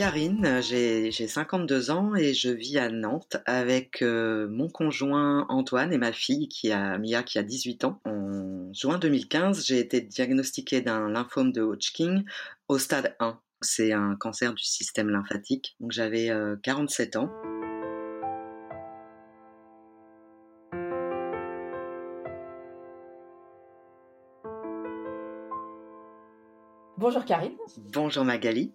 [0.00, 5.98] Karine, j'ai 52 ans et je vis à Nantes avec euh, mon conjoint Antoine et
[5.98, 8.00] ma fille qui a Mia qui a 18 ans.
[8.06, 12.22] En juin 2015, j'ai été diagnostiquée d'un lymphome de Hodgkin
[12.68, 13.38] au stade 1.
[13.60, 15.76] C'est un cancer du système lymphatique.
[15.80, 16.30] Donc j'avais
[16.62, 17.30] 47 euh, ans.
[26.96, 27.52] Bonjour Karine.
[27.92, 28.72] Bonjour Magali.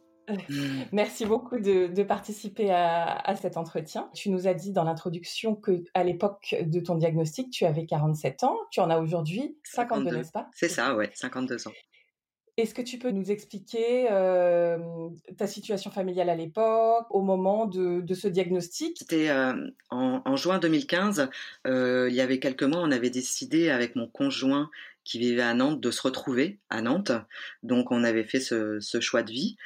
[0.92, 4.10] Merci beaucoup de, participer à, cet entretien.
[4.14, 8.44] Tu nous as dit dans l'introduction que à l'époque de ton diagnostic, tu avais 47
[8.44, 8.58] ans.
[8.72, 10.50] Tu en as aujourd'hui 52, n'est-ce pas?
[10.54, 11.72] C'est ça, ouais, 52 ans.
[12.58, 14.78] Est-ce que tu peux nous expliquer euh,
[15.38, 18.96] ta situation familiale à l'époque, au moment de, ce diagnostic?
[18.98, 19.54] C'était euh,
[19.90, 21.30] en, juin 2015.
[21.68, 24.70] Euh, il y avait quelques mois, on avait décidé avec mon conjoint
[25.04, 27.12] qui vivait à Nantes de se retrouver à Nantes.
[27.62, 29.58] Donc on avait fait ce, ce choix de vie.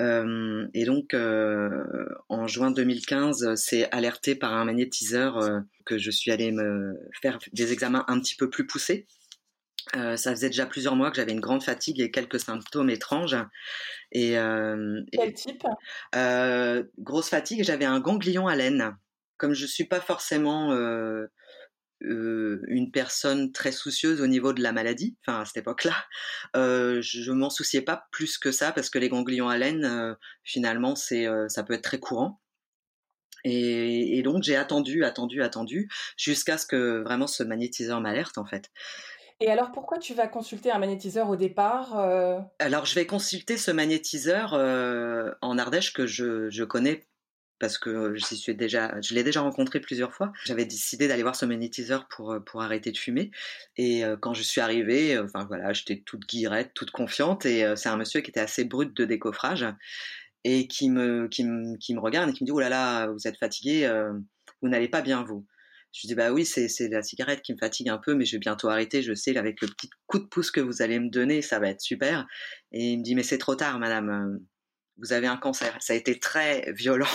[0.00, 6.10] Euh, et donc, euh, en juin 2015, c'est alerté par un magnétiseur euh, que je
[6.10, 9.06] suis allée me faire des examens un petit peu plus poussés.
[9.92, 13.36] ça faisait déjà plusieurs mois que j'avais une grande fatigue et quelques symptômes étranges.
[14.12, 14.32] Et,
[15.12, 15.64] Quel type?
[16.98, 18.96] Grosse fatigue, j'avais un ganglion à laine.
[19.36, 20.72] Comme je suis pas forcément
[22.02, 25.94] euh, une personne très soucieuse au niveau de la maladie, enfin à cette époque-là,
[26.56, 30.14] euh, je m'en souciais pas plus que ça parce que les ganglions à laine, euh,
[30.44, 32.40] finalement, c'est euh, ça peut être très courant.
[33.44, 38.44] Et, et donc j'ai attendu, attendu, attendu jusqu'à ce que vraiment ce magnétiseur m'alerte en
[38.44, 38.70] fait.
[39.40, 41.96] Et alors pourquoi tu vas consulter un magnétiseur au départ
[42.58, 47.07] Alors je vais consulter ce magnétiseur en Ardèche que je, je connais
[47.58, 50.32] parce que je l'ai déjà rencontré plusieurs fois.
[50.44, 53.30] J'avais décidé d'aller voir ce magnétiseur pour arrêter de fumer.
[53.76, 57.46] Et quand je suis arrivée, enfin voilà, j'étais toute guirette, toute confiante.
[57.46, 59.66] Et c'est un monsieur qui était assez brut de décoffrage
[60.44, 61.28] et qui me
[61.98, 63.90] regarde et qui me dit oh là là, vous êtes fatigué,
[64.62, 65.46] vous n'allez pas bien vous.
[65.92, 68.32] Je dis bah oui, c'est c'est la cigarette qui me fatigue un peu, mais je
[68.32, 69.02] vais bientôt arrêter.
[69.02, 71.70] Je sais avec le petit coup de pouce que vous allez me donner, ça va
[71.70, 72.26] être super.
[72.72, 74.38] Et il me dit mais c'est trop tard, madame.
[74.98, 75.76] Vous avez un cancer.
[75.80, 77.06] Ça a été très violent.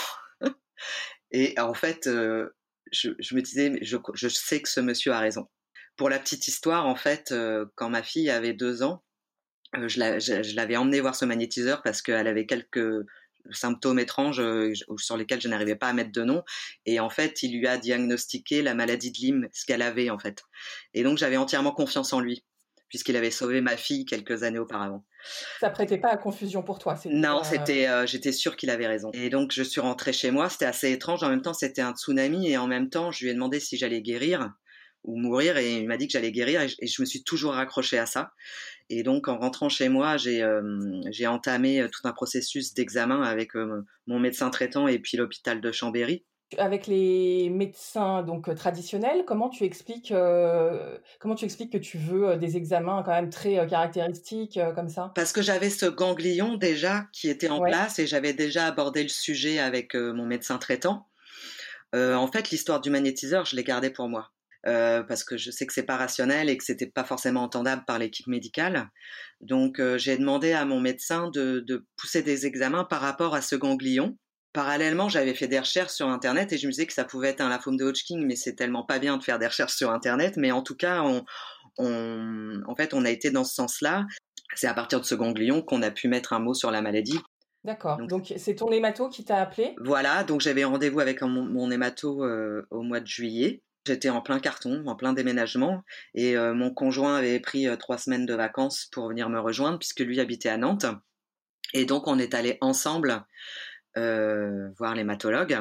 [1.31, 2.49] Et en fait, euh,
[2.91, 5.47] je, me disais, je, je sais que ce monsieur a raison.
[5.95, 9.03] Pour la petite histoire, en fait, euh, quand ma fille avait deux ans,
[9.75, 13.05] euh, je l'avais emmenée voir ce magnétiseur parce qu'elle avait quelques
[13.51, 14.41] symptômes étranges
[14.97, 16.43] sur lesquels je n'arrivais pas à mettre de nom.
[16.85, 20.19] Et en fait, il lui a diagnostiqué la maladie de Lyme, ce qu'elle avait en
[20.19, 20.43] fait.
[20.93, 22.45] Et donc, j'avais entièrement confiance en lui
[22.93, 25.03] puisqu'il avait sauvé ma fille quelques années auparavant.
[25.59, 29.09] Ça prêtait pas à confusion pour toi, Non, c'était, euh, j'étais sûre qu'il avait raison.
[29.13, 30.47] Et donc je suis rentrée chez moi.
[30.47, 31.23] C'était assez étrange.
[31.23, 33.77] En même temps, c'était un tsunami et en même temps, je lui ai demandé si
[33.77, 34.51] j'allais guérir
[35.03, 37.97] ou mourir et il m'a dit que j'allais guérir et je, me suis toujours raccrochée
[37.97, 38.31] à ça.
[38.91, 40.61] Et donc en rentrant chez moi, j'ai euh,
[41.09, 43.53] j'ai entamé euh, tout un processus d'examen avec
[44.05, 46.25] mon médecin traitant et puis l'hôpital de Chambéry
[46.57, 51.97] avec les médecins donc euh, traditionnels, comment tu expliques euh, comment tu expliques que tu
[51.97, 55.11] veux euh, des examens quand même très caractéristiques comme ça?
[55.15, 59.09] Parce que j'avais ce ganglion déjà qui était en place et j'avais déjà abordé le
[59.09, 61.07] sujet avec mon médecin traitant.
[61.93, 64.31] en fait, l'histoire du magnétiseur, je l'ai gardé pour moi.
[64.63, 67.99] parce que je sais que c'est pas rationnel et que c'était pas forcément entendable par
[67.99, 68.89] l'équipe médicale.
[69.41, 73.55] Donc j'ai demandé à mon médecin de, de pousser des examens par rapport à ce
[73.55, 74.17] ganglion
[74.53, 77.41] Parallèlement, j'avais fait des recherches sur Internet et je me disais que ça pouvait être
[77.41, 80.35] un lymphome de Hodgkin, mais c'est tellement pas bien de faire des recherches sur Internet.
[80.37, 81.25] Mais en tout cas, on,
[81.77, 84.05] on en fait, on a été dans ce sens-là.
[84.55, 87.19] C'est à partir de ce ganglion qu'on a pu mettre un mot sur la maladie.
[87.63, 87.97] D'accord.
[88.07, 89.73] Donc c'est ton hémato qui t'a appelé?
[89.83, 90.23] Voilà.
[90.23, 93.63] Donc j'avais rendez-vous avec mon, mon hémato euh, au mois de juillet.
[93.87, 95.83] J'étais en plein carton, en plein déménagement,
[96.13, 99.77] et euh, mon conjoint avait pris euh, trois semaines de vacances pour venir me rejoindre
[99.79, 100.85] puisque lui habitait à Nantes.
[101.73, 103.25] Et donc on est allé ensemble
[103.95, 105.57] voir l'hématologue.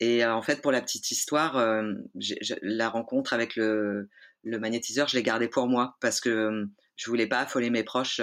[0.00, 1.92] Et euh, en fait, pour la petite histoire, euh,
[2.62, 4.08] la rencontre avec le,
[4.42, 6.66] le magnétiseur, je l'ai gardé pour moi parce que
[6.96, 8.20] je voulais pas affoler mes proches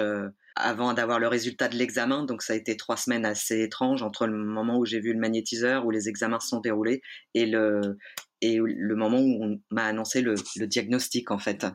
[0.56, 2.24] avant d'avoir le résultat de l'examen.
[2.24, 5.18] Donc ça a été trois semaines assez étranges entre le moment où j'ai vu le
[5.18, 7.02] magnétiseur, où les examens se sont déroulés,
[7.34, 7.98] et le
[8.42, 10.34] et le moment où on m'a annoncé le,
[10.66, 11.66] diagnostic en fait.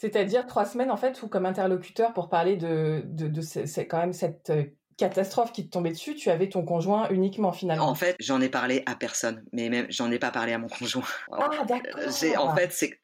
[0.00, 4.12] C'est-à-dire trois semaines en fait où comme interlocuteur pour parler de, de, de quand même
[4.12, 4.52] cette
[4.96, 7.88] catastrophe qui te tombait dessus, tu avais ton conjoint uniquement finalement.
[7.88, 10.68] En fait, j'en ai parlé à personne, mais même j'en ai pas parlé à mon
[10.78, 11.02] conjoint.
[11.32, 12.46] Ah d'accord.
[12.46, 13.00] en fait, c'est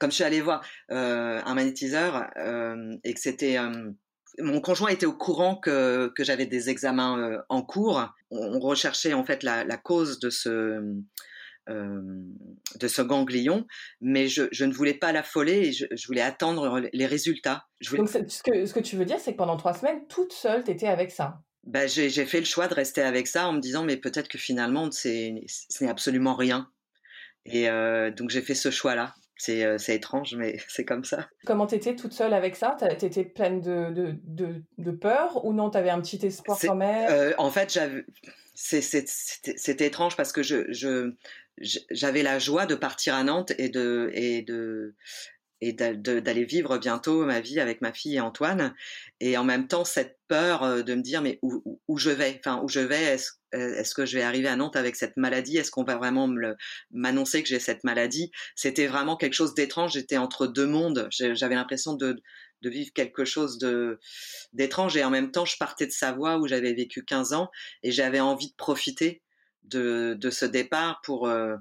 [0.00, 2.30] comme je suis allée voir un magnétiseur
[3.04, 3.58] et que c'était
[4.38, 8.12] mon conjoint était au courant que, que j'avais des examens en cours.
[8.30, 10.80] On, recherchait en fait la, la cause de ce
[11.68, 13.66] de ce ganglion,
[14.00, 17.66] mais je, je, ne voulais pas l'affoler et je, je, voulais attendre les résultats.
[17.92, 20.64] Donc ce que, ce que tu veux dire, c'est que pendant trois semaines, toute seule,
[20.64, 21.40] tu étais avec ça?
[21.64, 24.38] Ben, j'ai fait le choix de rester avec ça en me disant mais peut-être que
[24.38, 26.68] finalement ce n'est absolument rien.
[27.44, 29.14] Et euh, donc j'ai fait ce choix-là.
[29.36, 31.28] C'est étrange, mais c'est comme ça.
[31.46, 32.76] Comment t'étais toute seule avec ça?
[32.98, 35.70] T'étais pleine de, de, de, de, peur ou non?
[35.70, 37.10] T'avais un petit espoir quand même?
[37.10, 37.76] euh, En fait,
[38.54, 41.14] c'était étrange parce que je, je,
[41.58, 44.94] j'avais la joie de partir à Nantes et de et de
[45.62, 48.74] et d'aller vivre bientôt ma vie avec ma fille et Antoine.
[49.20, 52.36] Et en même temps cette peur euh, de me dire mais où, où je vais?
[52.40, 53.02] Enfin où je vais?
[53.02, 55.56] Est-ce euh, est-ce que je vais arriver à Nantes avec cette maladie?
[55.56, 56.28] Est-ce qu'on va vraiment
[56.90, 58.32] m'annoncer que j'ai cette maladie?
[58.56, 59.92] C'était vraiment quelque chose d'étrange.
[59.92, 61.08] J'étais entre deux mondes.
[61.10, 62.20] J'avais l'impression de,
[62.62, 64.00] de, vivre quelque chose de
[64.52, 64.96] d'étrange.
[64.96, 67.50] Et en même temps, je partais de Savoie où j'avais vécu 15 ans
[67.82, 69.22] et j'avais envie de profiter
[69.64, 71.56] de, de ce départ pour euh,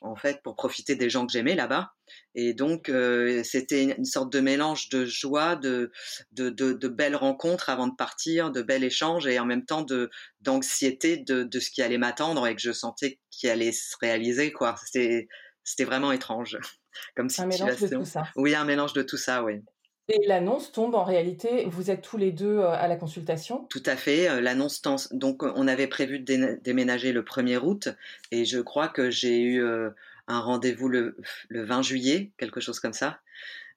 [0.00, 1.92] en fait pour profiter des gens que j'aimais là-bas.
[2.34, 5.90] Et donc euh, c'était une sorte de mélange de joie, de,
[6.32, 9.82] de, de, de, belles rencontres avant de partir, de bels échanges et en même temps
[9.82, 10.10] de
[10.40, 14.52] d'anxiété de, de ce qui allait m'attendre et que je sentais qui allait se réaliser
[14.52, 14.74] quoi.
[14.84, 15.28] C'était
[15.64, 16.58] c'était vraiment étrange
[17.16, 17.66] comme situation.
[17.66, 18.22] Un mélange de tout ça.
[18.36, 19.62] Oui, un mélange de tout ça, oui.
[20.08, 23.82] Et l'annonce tombe en réalité, vous êtes tous les deux euh, à la consultation Tout
[23.86, 24.28] à fait.
[24.28, 27.88] Euh, l'annonce donc on avait prévu de déménager le 1er août
[28.30, 29.88] et je crois que j'ai eu euh,
[30.28, 31.16] un rendez-vous le,
[31.50, 33.20] 20 juillet, quelque chose comme ça.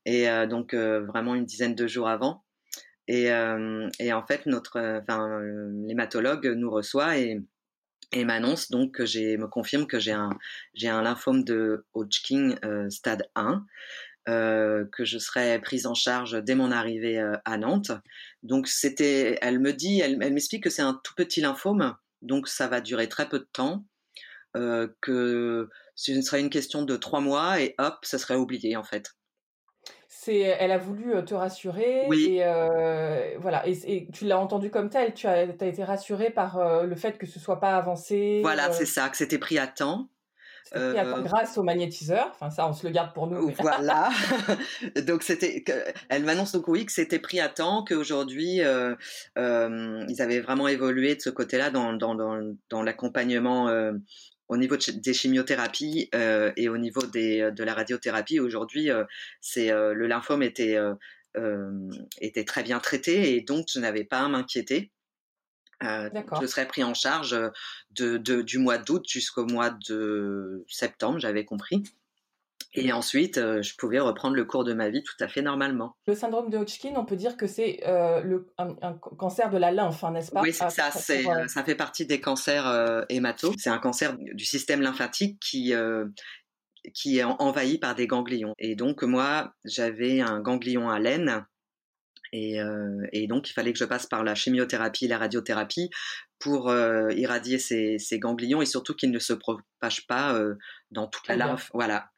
[0.05, 2.45] Et donc vraiment une dizaine de jours avant.
[3.09, 5.41] Et, et en fait, notre, enfin,
[5.85, 7.41] l'hématologue nous reçoit et,
[8.13, 10.29] et m'annonce donc que j'ai, me confirme que j'ai un,
[10.73, 12.55] j'ai un lymphome de Hodgkin
[12.89, 13.65] stade 1
[14.27, 17.91] euh, que je serais prise en charge dès mon arrivée euh, à Nantes.
[18.43, 22.67] Donc c'était, elle me dit, elle, m'explique que c'est un tout petit lymphome, donc ça
[22.67, 23.85] va durer très peu de temps,
[24.57, 28.83] euh, que ce serait une question de trois mois et hop, ça serait oublié en
[28.83, 29.13] fait.
[30.09, 32.39] C'est, elle a voulu te rassurer oui.
[32.39, 36.95] et voilà et, tu l'as entendu comme tel, tu as, as été rassurée par le
[36.97, 38.39] fait que ce soit pas avancé.
[38.41, 40.09] Voilà, c'est ça, que c'était pris à temps
[40.75, 42.31] euh, grâce au magnétiseur.
[42.33, 43.51] Enfin, ça, on se le garde pour nous.
[43.59, 44.09] Voilà.
[45.07, 45.63] donc, c'était.
[46.09, 48.95] Elle m'annonce donc oui que c'était pris à temps, qu'aujourd'hui, euh,
[49.37, 53.93] euh, ils avaient vraiment évolué de ce côté-là dans, dans, dans, dans l'accompagnement euh,
[54.47, 58.39] au niveau des chimiothérapies euh, et au niveau des, de la radiothérapie.
[58.39, 58.89] Aujourd'hui,
[59.41, 60.77] c'est le lymphome était
[62.19, 64.91] était très bien traité et donc je n'avais pas à m'inquiéter.
[65.83, 66.09] Euh,
[66.41, 67.49] je serais pris en charge euh,
[67.91, 71.83] de, de du mois d'août jusqu'au mois de septembre, j'avais compris.
[72.73, 75.95] Et ensuite, euh, je pouvais reprendre le cours de ma vie tout à fait normalement.
[76.05, 79.57] Le syndrome de Hodgkin, on peut dire que c'est euh, le un, un, cancer de
[79.57, 80.41] la lymphe, hein, n'est-ce pas?
[80.41, 80.91] Oui, c'est ah, ça.
[80.91, 83.53] C'est, ça fait partie des cancers euh, hémato.
[83.57, 85.73] C'est un cancer du système lymphatique qui
[86.93, 88.53] qui est envahi par des ganglions.
[88.59, 91.45] Et donc moi, j'avais un ganglion à laine
[92.33, 95.89] et, euh, et, donc, il fallait que je passe par la chimiothérapie et la radiothérapie
[96.39, 100.55] pour euh, irradier ces, ces, ganglions et surtout qu'ils ne se propagent pas euh,
[100.91, 101.71] dans toute la lymphe.
[101.73, 102.09] Voilà.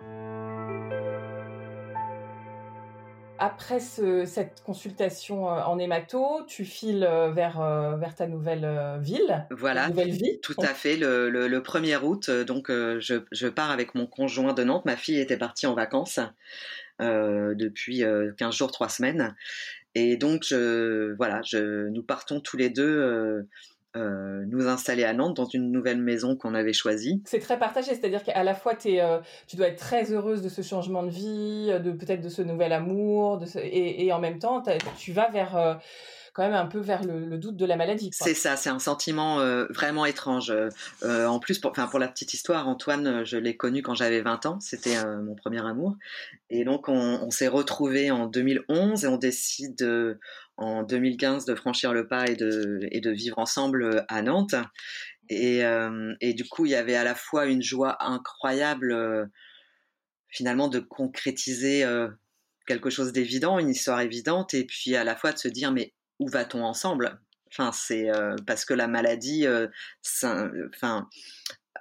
[3.42, 7.62] Après ce, cette consultation en hémato, tu files vers,
[7.98, 10.42] vers ta nouvelle ville, voilà, nouvelle vie.
[10.42, 10.98] Tout à fait.
[10.98, 14.84] Le, le, le 1er août, donc je, je, pars avec mon conjoint de Nantes.
[14.84, 16.20] Ma fille était partie en vacances
[17.01, 18.04] euh, depuis
[18.38, 19.36] 15 jours, 3 semaines.
[19.96, 23.48] Et donc, voilà, nous partons tous les deux euh,
[23.98, 27.24] euh, nous installer à Nantes dans une nouvelle maison qu'on avait choisie.
[27.25, 30.62] C'est très partagé, c'est-à-dire qu'à la fois euh, tu dois être très heureuse de ce
[30.62, 34.63] changement de vie, de peut-être de ce nouvel amour, et, en même temps
[34.96, 35.79] tu vas vers
[36.39, 38.12] quand même un peu vers le, doute de la maladie.
[38.13, 40.53] C'est ça, c'est un sentiment euh, vraiment étrange.
[41.03, 44.22] Euh, en plus, pour, pour la petite histoire, Antoine, euh, je l'ai connu quand j'avais
[44.22, 45.98] 20 ans, c'était mon premier amour.
[46.50, 50.17] Et donc, on, s'est retrouvés en 2011 et on décide
[50.55, 54.55] en 2015 de franchir le pas et de, et de vivre ensemble à Nantes.
[55.29, 55.62] Et
[56.34, 59.29] du coup, il y avait à la fois une joie incroyable,
[60.29, 61.86] finalement, de concrétiser
[62.65, 65.93] quelque chose d'évident, une histoire évidente, et puis à la fois de se dire mais
[66.20, 67.20] où va-t-on ensemble?
[67.52, 69.68] Enfin, c'est euh, parce que la maladie, euh,
[70.24, 71.08] enfin,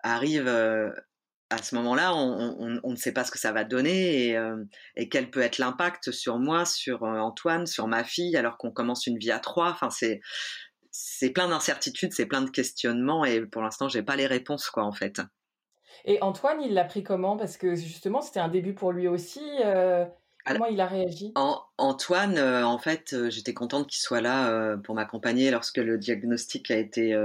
[0.02, 0.90] arrive euh,
[1.50, 4.36] à ce moment-là, on, ne sait pas ce que ça va donner
[4.96, 9.06] et, quel peut être l'impact sur moi, sur Antoine, sur ma fille, alors qu'on commence
[9.06, 9.70] une vie à trois.
[9.70, 10.20] Enfin, c'est
[10.90, 14.84] c'est plein d'incertitudes, c'est plein de questionnements et pour l'instant, j'ai pas les réponses quoi
[14.84, 15.22] en fait.
[16.04, 17.38] Et Antoine, il l'a pris comment?
[17.38, 19.42] Parce que justement, c'était un début pour lui aussi.
[20.52, 21.32] Comment il a réagi?
[21.34, 26.70] Antoine, euh, en fait, euh, j'étais contente qu'il soit là pour m'accompagner lorsque le diagnostic
[26.70, 27.16] a été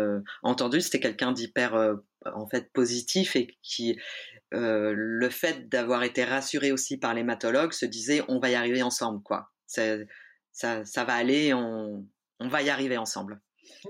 [0.41, 0.81] entendu.
[0.81, 3.97] C'était quelqu'un d'hyper, en fait, positif et qui,
[4.51, 9.21] le fait d'avoir été rassuré aussi par l'hématologue, se disait on va y arriver ensemble,
[9.23, 9.51] quoi.
[9.67, 9.97] Ça,
[10.51, 12.05] ça, va aller, on,
[12.39, 13.41] on va y arriver ensemble.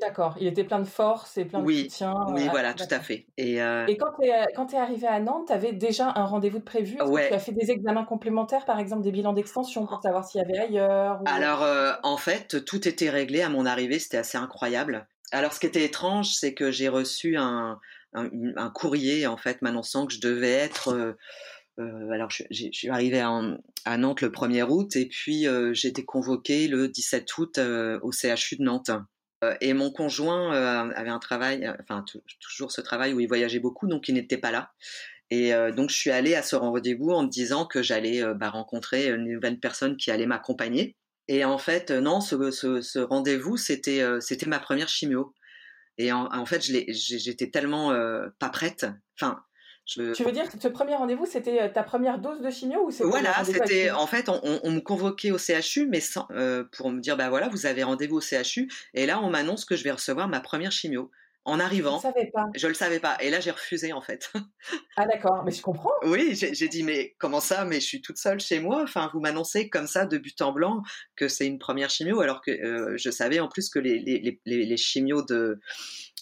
[0.02, 2.14] D'accord, il était plein de force et plein de soutien.
[2.30, 3.26] Oui, voilà, tout à fait.
[3.38, 6.60] Et, euh et quand tu es, es, arrivé à Nantes, tu avais déjà un rendez-vous
[6.60, 7.02] de prévu?
[7.02, 7.30] Ouais.
[7.30, 10.44] Tu as fait des examens complémentaires, par exemple des bilans d'extension pour savoir s'il y
[10.44, 15.08] avait ailleurs Alors, euh, en fait, tout était réglé à mon arrivée, c'était assez incroyable.
[15.32, 17.80] Alors, ce qui était étrange, c'est que j'ai reçu un,
[18.14, 20.90] un, courrier, en fait, m'annonçant que je devais être...
[20.90, 21.14] Euh,
[21.80, 23.32] euh alors, je, je, suis arrivée à,
[23.86, 27.60] à, Nantes le 1er août et puis euh, j'ai été convoquée le 17 août
[28.02, 28.92] au CHU de Nantes.
[29.44, 32.04] Euh, et mon conjoint euh, avait un travail, euh, enfin
[32.40, 34.72] toujours ce travail où il voyageait beaucoup, donc il n'était pas là.
[35.30, 39.08] Et donc je suis allée à ce rendez-vous en me disant que j'allais bah, rencontrer
[39.08, 40.96] une nouvelle personne qui allait m'accompagner.
[41.28, 45.34] Et en fait, non, ce, rendez-vous, c'était c'était ma première chimio.
[45.98, 47.98] Et en, en fait, j'étais tellement
[48.38, 48.86] pas prête.
[49.20, 49.44] Enfin,
[49.86, 52.92] tu veux dire que ce premier rendez-vous, c'était euh, ta première dose de chimio ou
[52.92, 57.00] c'était Voilà, c'était en fait, on, me convoquait au CHU, mais sans, euh, pour me
[57.02, 59.92] dire, bah voilà, vous avez rendez-vous au CHU, et là, on m'annonce que je vais
[59.92, 61.12] recevoir ma première chimio.
[61.46, 62.46] En arrivant, je, savais pas.
[62.56, 64.32] je le savais pas, et là j'ai refusé en fait.
[64.96, 65.92] ah d'accord, mais je comprends.
[66.04, 68.82] Oui, j'ai dit mais comment ça Mais je suis toute seule chez moi.
[68.82, 70.84] Enfin, vous m'annoncez comme ça de but en blanc
[71.18, 74.40] que c'est une première chimio, alors que euh, je savais en plus que les, les,
[74.46, 75.60] les, les chimios de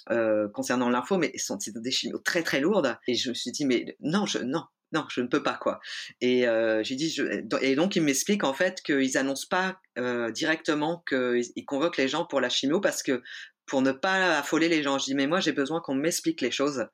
[0.10, 2.98] euh, concernant l'info, mais sont des chimios très très lourdes.
[3.08, 5.80] Et je me suis dit, mais non, je, non, non, je ne peux pas quoi.
[6.20, 7.16] Et euh, j'ai dit,
[7.62, 12.26] et donc ils m'expliquent en fait qu'ils annoncent pas euh, directement qu'ils convoquent les gens
[12.26, 13.22] pour la chimio parce que
[13.68, 14.98] pour ne pas affoler les gens.
[14.98, 16.88] Je dis mais moi j'ai besoin qu'on m'explique les choses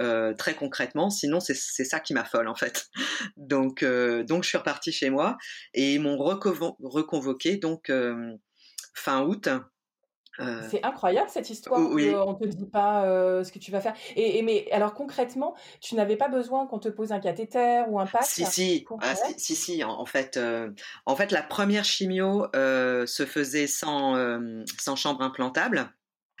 [0.00, 2.88] euh, très concrètement, sinon c'est ça qui m'affole en fait.
[3.36, 5.36] Donc donc je suis reparti chez moi
[5.74, 7.92] et ils m'ont reconvoqué donc
[8.94, 9.48] fin août
[10.40, 11.80] euh, c'est incroyable cette histoire.
[11.80, 12.12] Oui.
[12.14, 13.94] On te dit pas euh, ce que tu vas faire.
[14.16, 18.06] Et, mais alors concrètement, tu n'avais pas besoin qu'on te pose un cathéter ou un
[18.06, 20.70] pack Si si, ah, si, si, En, fait, euh,
[21.06, 24.14] en fait, la première chimio se faisait sans
[24.78, 25.92] sans chambre implantable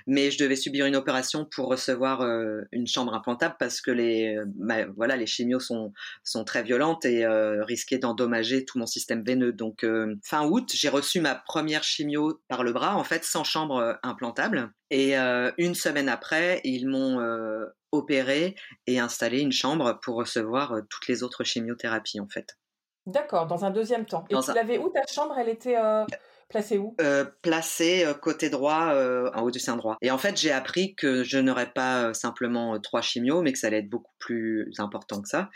[0.06, 4.36] mais je devais subir une opération pour recevoir euh, une chambre implantable parce que les
[4.36, 5.92] euh, voilà les chimios sont
[6.22, 9.52] sont très violentes et euh, risquaient d'endommager tout mon système veineux.
[9.52, 9.86] Donc
[10.22, 14.72] fin août, j'ai reçu ma première chimio par le bras en fait sans chambre implantable
[14.90, 17.20] et une semaine après, ils m'ont
[17.92, 18.54] opéré
[18.86, 22.56] et installé une chambre pour recevoir toutes les autres chimiothérapies en fait.
[23.06, 24.24] D'accord, dans un deuxième temps.
[24.30, 25.36] Et tu l'avais où ta chambre?
[25.38, 25.76] Elle était
[26.54, 26.94] Placé où?
[27.00, 29.96] Euh, Placé euh, côté droit, euh, en haut du sein droit.
[30.02, 33.66] Et en fait, j'ai appris que je n'aurais pas simplement trois chimios, mais que ça
[33.66, 35.50] allait être beaucoup plus important que ça.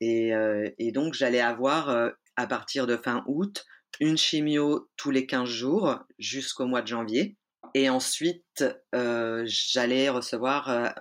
[0.00, 0.32] Et,
[0.78, 3.64] et donc, j'allais avoir, à partir de fin août,
[3.98, 7.38] une chimio tous les 15 jours jusqu'au mois de janvier.
[7.72, 10.94] Et ensuite, j'allais recevoir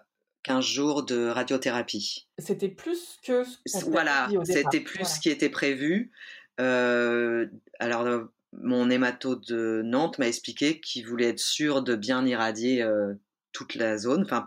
[0.44, 2.30] 15 jours de radiothérapie.
[2.40, 6.14] C'était plus que ce Voilà, c'était plus ce qui était prévu.
[6.58, 13.14] alors, mon hémato de Nantes m'a expliqué qu'il voulait être sûr de bien irradier euh,
[13.54, 14.46] toute la zone, enfin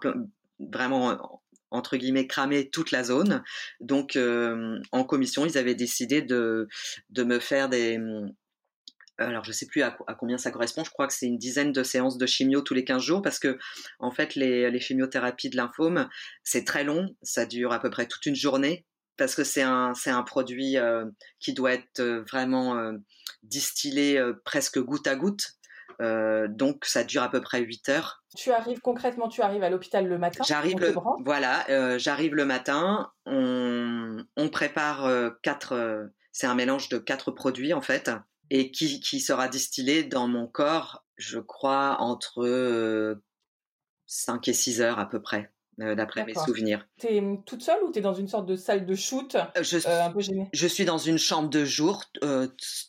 [0.59, 3.43] vraiment entre guillemets cramer toute la zone.
[3.81, 6.69] Donc euh, en commission, ils avaient décidé de
[7.11, 7.99] de me faire des
[9.17, 11.83] alors je sais plus à, combien ça correspond, je crois que c'est une dizaine de
[11.85, 13.59] séances de chimio tous les 15 jours parce que
[14.01, 16.09] en fait les chimiothérapies de lymphome,
[16.43, 18.85] c'est très long, ça dure à peu près toute une journée
[19.17, 21.07] parce que c'est un c'est un produit euh,
[21.41, 22.93] qui doit être euh, vraiment euh,
[23.43, 25.55] distillé presque goutte à goutte.
[26.01, 28.25] donc ça dure à peu près 8 heures.
[28.37, 30.43] Tu arrives concrètement, tu arrives à l'hôpital le matin.
[30.47, 30.95] J'arrive le
[31.25, 33.13] voilà, j'arrive le matin.
[33.27, 35.09] On, on prépare
[35.43, 36.09] quatre.
[36.33, 38.11] c'est un mélange de quatre produits en fait
[38.51, 43.21] et qui, qui sera distillé dans mon corps, je crois entre
[44.07, 45.54] 5 et 6 heures à peu près.
[45.81, 46.87] Euh, d'après mes souvenirs.
[47.01, 49.35] Tu es hum, toute seule ou tu es dans une sorte de salle de shoot
[49.35, 50.49] euh, je, suis, euh, un peu gênée?
[50.53, 52.05] je suis dans une chambre de jour,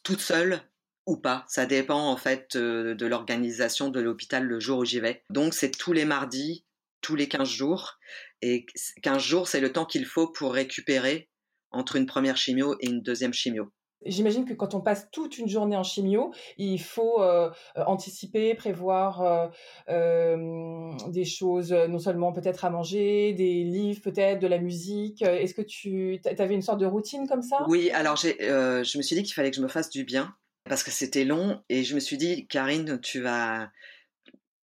[0.03, 0.61] toute seule
[1.07, 1.45] ou pas.
[1.47, 5.23] Ça dépend en fait de l'organisation de l'hôpital le jour où j'y vais.
[5.31, 6.65] Donc c'est tous les mardis,
[7.01, 7.97] tous les 15 jours.
[8.41, 8.67] Et
[9.01, 11.29] 15 jours, c'est le temps qu'il faut pour récupérer
[11.71, 13.71] entre une première chimio et une deuxième chimio.
[14.05, 18.55] J'imagine que quand on passe toute une journée en chimio, il faut euh, euh, anticiper,
[18.55, 19.49] prévoir
[19.89, 25.21] euh, des choses, non seulement peut-être à manger, des livres peut-être, de la musique.
[25.21, 27.65] Est-ce que tu avais une sorte de routine comme ça?
[27.67, 30.33] Oui, alors je me suis dit qu'il fallait que je me fasse du bien
[30.67, 33.69] parce que c'était long et je me suis dit, Karine, tu vas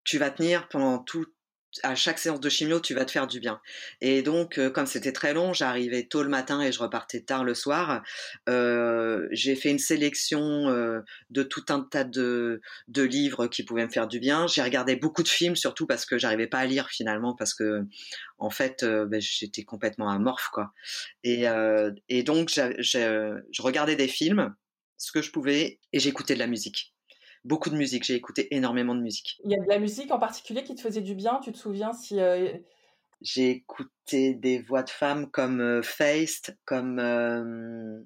[0.05, 1.27] tu vas tenir pendant tout,
[1.83, 3.61] à chaque séance de chimio, tu vas te faire du bien.
[4.01, 7.45] Et donc, euh, comme c'était très long, j'arrivais tôt le matin et je repartais tard
[7.45, 8.03] le soir.
[8.49, 11.01] Euh, j'ai fait une sélection euh,
[11.31, 14.47] de tout un tas de, de, livres qui pouvaient me faire du bien.
[14.47, 17.83] J'ai regardé beaucoup de films, surtout parce que j'arrivais pas à lire finalement, parce que
[18.39, 20.73] en fait, ben, j'étais complètement amorphe, quoi.
[21.23, 21.45] Et,
[22.09, 24.55] et donc, je regardais des films,
[24.97, 26.93] ce que je pouvais, et j'écoutais de la musique
[27.45, 28.05] beaucoup de musique.
[28.05, 29.41] J'ai écouté énormément de musique.
[29.45, 31.41] Il y a de la musique en particulier qui te faisait du bien?
[31.43, 32.21] Tu te souviens si.
[32.21, 32.53] Euh,
[33.21, 35.83] J'ai écouté des voix de femmes comme euh,
[36.65, 36.99] comme.
[36.99, 38.01] Euh,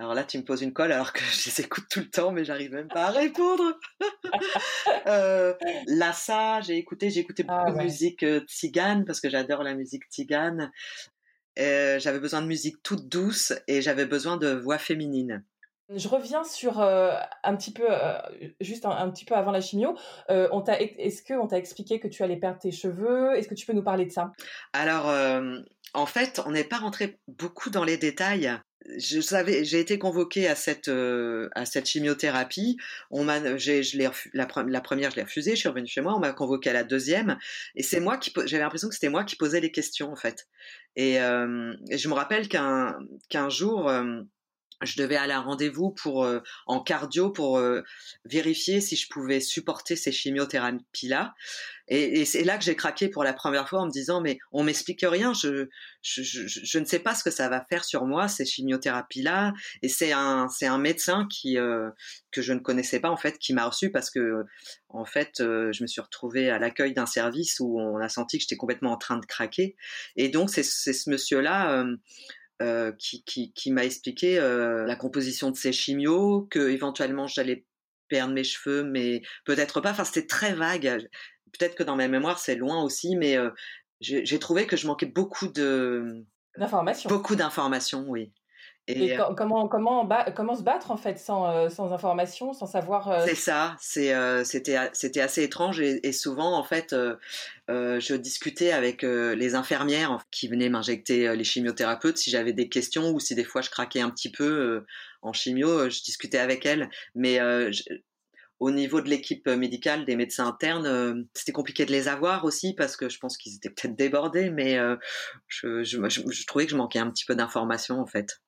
[0.00, 2.30] alors là, tu me poses une colle alors que je les écoute tout le temps,
[2.30, 3.78] mais j'arrive même pas à répondre.
[5.06, 5.54] euh,
[5.86, 10.04] Lassa, j'ai écouté, j'ai écouté beaucoup ah de musique tzigane parce que j'adore la musique
[10.10, 10.70] tzigane.
[11.56, 15.44] j'avais besoin de musique toute douce et j'avais besoin de voix féminines.
[15.94, 17.14] Je reviens sur euh,
[17.44, 18.18] un petit peu, euh,
[18.60, 19.96] juste un, petit peu avant la chimio.
[20.28, 23.34] Euh, on t'a, est-ce qu'on t'a expliqué que tu allais perdre tes cheveux?
[23.34, 24.32] Est-ce que tu peux nous parler de ça?
[24.74, 25.10] Alors,
[25.94, 28.52] en fait, on n'est pas rentré beaucoup dans les détails.
[28.98, 32.76] Je savais, j'ai été convoquée à cette à cette chimiothérapie.
[33.10, 35.52] On m'a, j'ai, je l'ai, la, la, première, je l'ai refusée.
[35.52, 36.14] Je suis revenue chez moi.
[36.14, 37.38] On m'a convoquée à la deuxième,
[37.74, 40.48] et c'est moi qui, j'avais l'impression que c'était moi qui posais les questions en fait.
[40.96, 42.98] Et, et je me rappelle qu'un
[43.30, 43.90] qu'un jour
[44.82, 47.82] je devais aller à rendez-vous pour euh, en cardio pour euh,
[48.24, 51.34] vérifier si je pouvais supporter ces chimiothérapies là
[51.88, 54.38] et, et c'est là que j'ai craqué pour la première fois en me disant mais
[54.52, 55.68] on m'explique rien je
[56.02, 59.52] je, je ne sais pas ce que ça va faire sur moi ces chimiothérapies là
[59.82, 61.90] et c'est un c'est un médecin qui euh,
[62.30, 64.44] que je ne connaissais pas en fait qui m'a reçu parce que
[64.88, 68.42] en fait je me suis retrouvée à l'accueil d'un service où on a senti que
[68.42, 69.76] j'étais complètement en train de craquer.
[70.16, 71.84] Et donc c'est c'est ce monsieur là
[72.60, 77.64] euh, qui, qui, qui m'a expliqué euh, la composition de ces chimios, que éventuellement j'allais
[78.08, 79.90] perdre mes cheveux, mais peut-être pas.
[79.92, 81.08] Enfin, c'était très vague.
[81.52, 83.50] Peut-être que dans ma mémoire, c'est loin aussi, mais euh,
[84.00, 86.24] j'ai trouvé que je manquais beaucoup de
[86.56, 87.08] d'informations.
[87.08, 88.32] Beaucoup d'informations, oui.
[88.88, 93.10] Et, euh, comment, comment, comment se battre en fait sans, euh, sans information, sans savoir.
[93.10, 96.96] Euh, c'est ça, c'est, c'était, c'était assez étrange et, souvent en fait,
[97.68, 103.20] je discutais avec les infirmières qui venaient m'injecter les chimiothérapeutes si j'avais des questions ou
[103.20, 104.84] si des fois je craquais un petit peu
[105.20, 106.88] en chimio, je discutais avec elles.
[107.14, 107.40] Mais
[108.58, 112.96] au niveau de l'équipe médicale, des médecins internes, c'était compliqué de les avoir aussi parce
[112.96, 114.78] que je pense qu'ils étaient peut-être débordés, mais
[115.46, 118.40] je, je, je, trouvais que je manquais un petit peu d'informations en fait.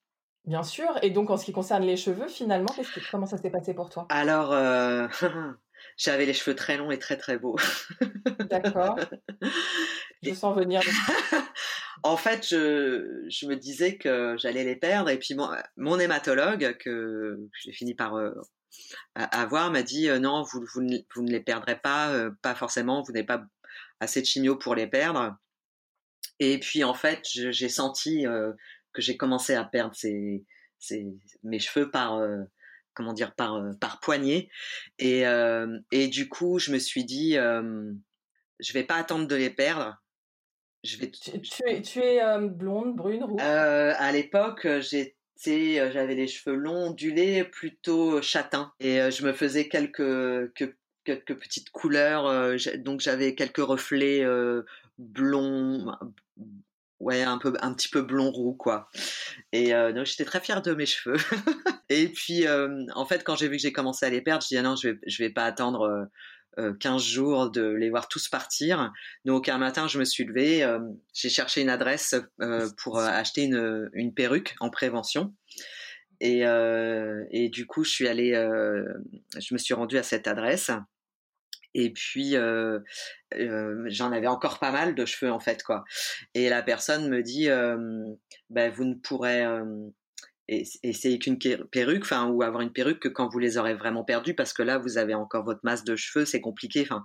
[0.50, 0.98] Bien sûr.
[1.02, 2.74] Et donc, en ce qui concerne les cheveux, finalement,
[3.12, 4.06] comment ça s'est passé pour toi?
[4.08, 5.06] Alors, euh,
[5.96, 7.54] j'avais les cheveux très longs et très très beaux.
[8.50, 8.98] D'accord.
[10.24, 10.82] Je sens venir.
[12.02, 15.08] en fait, je, je, me disais que j'allais les perdre.
[15.08, 18.32] Et puis, mon, mon hématologue, que j'ai fini par euh,
[19.14, 23.02] avoir, m'a dit euh, non, vous, vous, ne, vous, ne, les perdrez pas, pas forcément,
[23.02, 23.44] vous n'avez pas
[24.00, 25.36] assez de chimio pour les perdre.
[26.40, 28.26] Et puis, en fait, j'ai senti
[28.92, 29.94] que j'ai commencé à perdre
[31.42, 32.42] mes cheveux par euh,
[32.94, 34.50] comment dire par euh, par poignée.
[34.98, 39.50] Et euh, et du coup je me suis dit je vais pas attendre de les
[39.50, 39.96] perdre.
[40.82, 41.30] Je vais tu,
[41.66, 43.40] es tu es blonde brune rouge?
[43.42, 45.14] À l'époque j'étais
[45.92, 48.72] j'avais les cheveux longs ondulés plutôt châtains.
[48.80, 50.54] Et je me faisais quelques
[51.04, 54.24] quelques petites couleurs donc j'avais quelques reflets
[54.98, 55.94] blonds
[57.00, 58.88] ouais un peu un petit peu blond roux quoi.
[59.52, 61.16] Et euh, donc j'étais très fière de mes cheveux.
[61.88, 64.48] Et puis euh, en fait quand j'ai vu que j'ai commencé à les perdre je
[64.48, 66.08] dis ah non je vais je vais pas attendre
[66.58, 68.92] euh, 15 euh, jours de les voir tous partir.
[69.24, 70.78] Donc un matin je me suis levée euh,
[71.14, 72.14] j'ai cherché une adresse
[72.82, 75.34] pour acheter une une perruque en prévention.
[76.20, 80.70] Et et du coup je suis allée je me suis rendue à cette adresse
[81.74, 82.36] et puis
[83.32, 85.84] j'en avais encore pas mal de cheveux en fait quoi.
[86.34, 87.48] Et la personne me dit
[88.50, 89.44] ben vous ne pourrez
[90.48, 94.34] essayer qu'une perruque, enfin ou avoir une perruque que quand vous les aurez vraiment perdus
[94.34, 96.82] parce que là vous avez encore votre masse de cheveux, c'est compliqué.
[96.82, 97.02] Enfin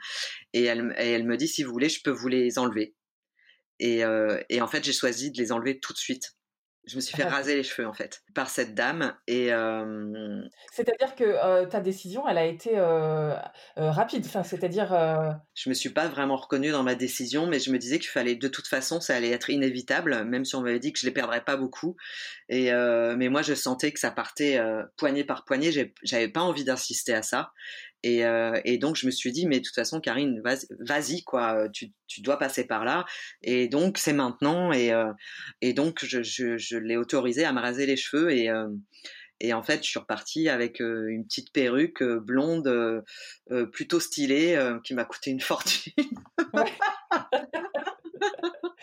[0.53, 2.95] et elle, et elle me dit si vous voulez je peux vous les enlever.
[3.79, 4.01] Et,
[4.49, 6.35] et en fait j'ai choisi de les enlever tout de suite.
[6.87, 9.51] Je me suis fait raser les cheveux en fait par cette dame et.
[9.51, 10.41] Euh...
[10.71, 13.35] C'est-à-dire que euh, ta décision, elle a été euh,
[13.75, 14.23] rapide.
[14.25, 14.89] Enfin, c'est-à-dire.
[15.55, 18.35] Je me suis pas vraiment reconnue dans ma décision, mais je me disais qu'il fallait
[18.35, 21.11] de toute façon, ça allait être inévitable, même si on m'avait dit que je les
[21.13, 21.95] perdrais pas beaucoup.
[22.49, 24.61] Et mais moi, je sentais que ça partait
[24.97, 25.71] poignée par poignée.
[26.03, 27.51] J'avais pas envie d'insister à ça.
[28.05, 30.39] Et, euh, et, donc je me suis dit mais de toute façon Karine
[30.79, 33.03] vas-y quoi tu, tu, dois passer par là.
[33.41, 34.71] Et donc c'est maintenant.
[34.71, 35.11] Et, euh,
[35.61, 38.31] et donc je, je, je l'ai autorisé à me raser les cheveux.
[38.31, 38.67] Et, euh,
[39.41, 43.03] Et en fait, je suis repartie avec une petite perruque blonde,
[43.73, 45.91] plutôt stylée, qui m'a coûté une fortune.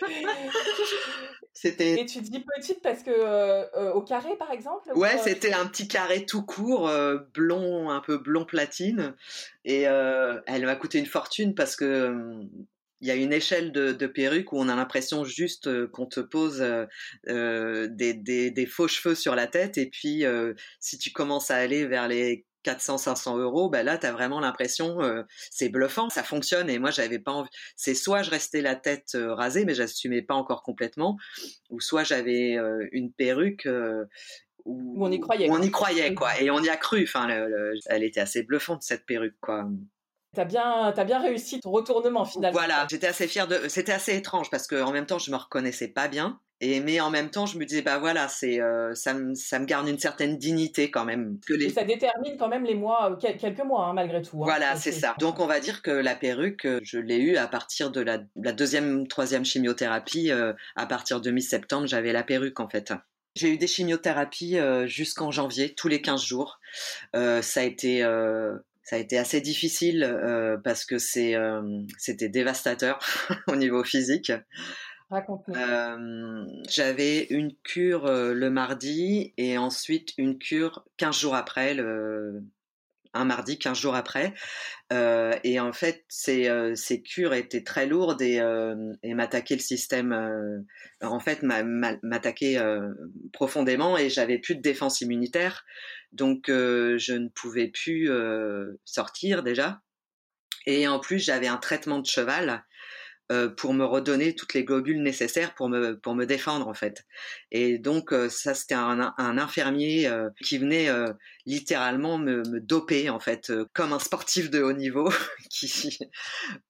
[1.53, 2.01] C'était.
[2.01, 4.91] Et tu dis petite parce que au carré, par exemple.
[4.95, 6.91] Ouais, c'était un petit carré tout court,
[7.35, 9.15] blond, un peu blond platine,
[9.65, 12.49] et elle m'a coûté une fortune parce que
[13.03, 16.07] il y a une échelle de, de perruques où on a l'impression juste euh, qu'on
[16.07, 16.87] te pose euh,
[17.29, 20.25] euh, des, des, des, faux cheveux sur la tête et puis
[20.79, 24.99] si tu commences à aller vers les 400-500 euros, ben là, tu as vraiment l'impression,
[25.51, 26.71] c'est bluffant, ça fonctionne.
[26.71, 27.51] Et moi, j'avais pas envie.
[27.77, 31.17] C'est soit je restais la tête rasée, mais j'assumais pas encore complètement,
[31.71, 32.57] ou soit j'avais
[32.93, 33.69] une perruque
[34.65, 35.49] où, on y croyait.
[35.51, 36.41] on y croyait, quoi.
[36.41, 37.03] Et on y a cru.
[37.03, 37.29] Enfin,
[37.87, 39.69] elle était assez bluffante, cette perruque, quoi.
[40.35, 42.59] T'as bien, as bien réussi ton retournement finalement.
[42.59, 43.69] Voilà, j'étais assez fière de.
[43.69, 46.41] C'était assez étrange parce qu'en même temps, je me reconnaissais pas bien.
[46.63, 49.59] Et mais en même temps, je me disais bah voilà, c'est euh, ça, me, ça
[49.59, 51.39] me garde une certaine dignité quand même.
[51.47, 51.67] Que les...
[51.67, 54.43] Et ça détermine quand même les mois, euh, quelques mois hein, malgré tout.
[54.43, 54.47] Hein.
[54.47, 55.17] Voilà, c'est ça.
[55.19, 58.21] Donc on va dire que la perruque, euh, je l'ai eue à partir de la,
[58.37, 60.31] la deuxième, troisième chimiothérapie.
[60.31, 62.95] à partir de mi-septembre, j'avais la perruque en fait.
[63.35, 66.61] J'ai eu des chimiothérapies jusqu'en janvier, tous les 15 jours.
[67.13, 68.05] ça a été
[68.83, 72.99] ça a été assez difficile euh, parce que c'est euh, c'était dévastateur
[73.47, 74.33] au niveau physique.
[75.13, 82.43] Euh, J'avais une cure le mardi et ensuite une cure 15 jours après, le,
[83.15, 84.35] un mardi, 15 jours après.
[84.93, 89.61] Euh, et en fait, ces, euh, ces, cures étaient très lourdes et, euh, m'attaquaient le
[89.61, 90.65] système,
[91.03, 92.59] en fait, m'attaquaient
[93.33, 95.65] profondément et j'avais plus de défense immunitaire.
[96.13, 98.11] Donc, je ne pouvais plus
[98.85, 99.81] sortir déjà.
[100.67, 102.65] Et en plus, j'avais un traitement de cheval
[103.57, 107.05] pour me redonner toutes les globules nécessaires pour me pour me défendre en fait.
[107.51, 110.89] Et donc euh, ça c'était un, un, infirmier euh, qui venait
[111.47, 115.11] littéralement me, me, doper en fait comme un sportif de haut niveau
[115.51, 115.99] qui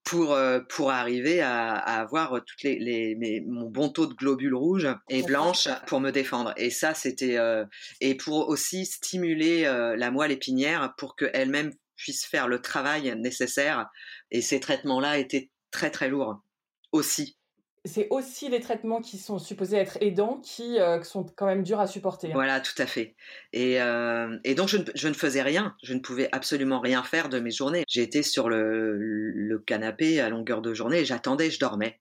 [0.04, 0.36] pour
[0.68, 4.88] pour arriver à, à avoir toutes les, les mes, mon bon taux de globules rouges
[5.08, 6.52] et blanches pour me défendre.
[6.56, 7.38] Et ça c'était
[8.00, 13.88] et pour aussi stimuler la moelle épinière pour qu'elle-même puisse faire le travail nécessaire.
[14.30, 16.42] Et ces traitements-là étaient très très lourds
[16.92, 17.36] aussi.
[17.84, 21.80] C'est aussi les traitements qui sont supposés être aidants qui, euh, sont quand même durs
[21.80, 22.28] à supporter.
[22.28, 22.34] Hein.
[22.34, 23.16] Voilà, tout à fait.
[23.52, 27.02] Et, euh, et donc je ne, je ne, faisais rien, je ne pouvais absolument rien
[27.02, 27.82] faire de mes journées.
[27.88, 32.00] J'étais sur le, le, canapé à longueur de journée, j'attendais, je dormais.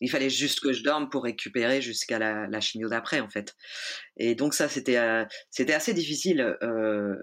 [0.00, 3.56] Il fallait juste que je dorme pour récupérer jusqu'à la, la chimio d'après, en fait.
[4.16, 7.16] Et donc ça, c'était euh, c'était assez difficile euh,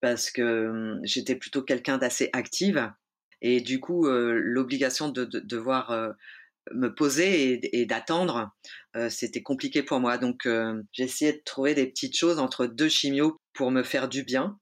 [0.00, 2.90] parce que hum, j'étais plutôt quelqu'un d'assez active
[3.40, 6.10] et du coup, euh, l'obligation de, de, devoir euh,
[6.72, 8.50] me poser et, d'attendre,
[8.96, 10.18] euh, c'était compliqué pour moi.
[10.18, 10.46] Donc,
[10.98, 14.58] essayé de trouver des petites choses entre deux chimios pour me faire du bien.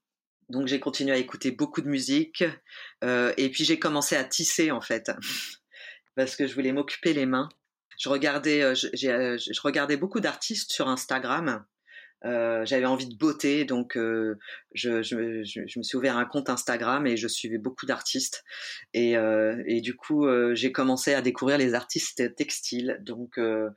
[0.49, 2.43] Donc, j'ai continué à écouter beaucoup de musique.
[3.03, 5.11] et puis, j'ai commencé à tisser, en fait,
[6.15, 7.49] parce que je voulais m'occuper les mains.
[7.99, 11.65] Je regardais, je, je regardais beaucoup d'artistes sur Instagram
[12.25, 14.37] euh, j'avais envie de beauté, donc euh,
[14.73, 18.43] je, je, je, me suis ouvert un compte Instagram et je suivais beaucoup d'artistes.
[18.93, 22.99] Et, euh, et, du coup, euh, j'ai commencé à découvrir les artistes textiles.
[23.01, 23.69] Donc, euh,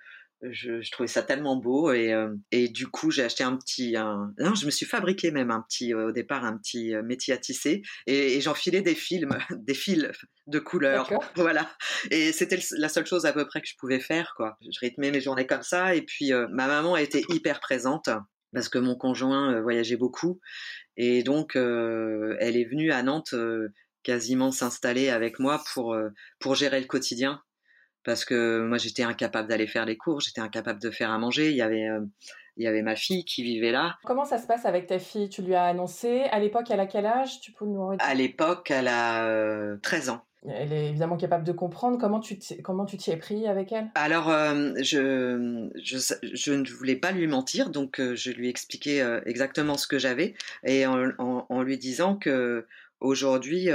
[0.42, 3.96] je, je, trouvais ça tellement beau et, euh, et du coup j'ai acheté un petit
[3.96, 4.32] un...
[4.38, 7.82] non je me suis fabriqué même un petit au départ un petit métier à tisser
[8.06, 10.08] et, et j'enfilais des films des fils
[10.46, 11.70] de couleurs voilà.
[12.10, 14.56] Et c'était la seule chose à peu près que je pouvais faire quoi.
[14.62, 18.08] Je rythmais mes journées comme ça et puis ma maman était hyper présente
[18.52, 20.40] parce que mon conjoint euh, voyageait beaucoup
[20.96, 23.68] et donc euh, elle est venue à Nantes euh,
[24.02, 25.96] quasiment s'installer avec moi pour
[26.38, 27.42] pour gérer le quotidien
[28.04, 31.50] parce que moi j'étais incapable d'aller faire les cours, j'étais incapable de faire à manger,
[31.50, 31.88] il y avait
[32.56, 33.96] il y avait ma fille qui vivait là.
[34.04, 36.24] Comment ça se passe avec ta fille Tu lui as annoncé?
[36.30, 37.40] À l'époque, elle a quel âge?
[37.40, 40.22] Tu peux nous À l'époque, elle a 13 ans.
[40.48, 41.98] Elle est évidemment capable de comprendre.
[41.98, 43.90] Comment tu comment tu t'y es pris avec elle?
[43.94, 49.02] Alors, euh, je, je, je ne voulais pas lui mentir, donc euh, je lui expliquais
[49.02, 50.34] euh, exactement ce que j'avais.
[50.64, 52.66] Et en, en, en, lui disant que
[53.00, 53.68] aujourd'hui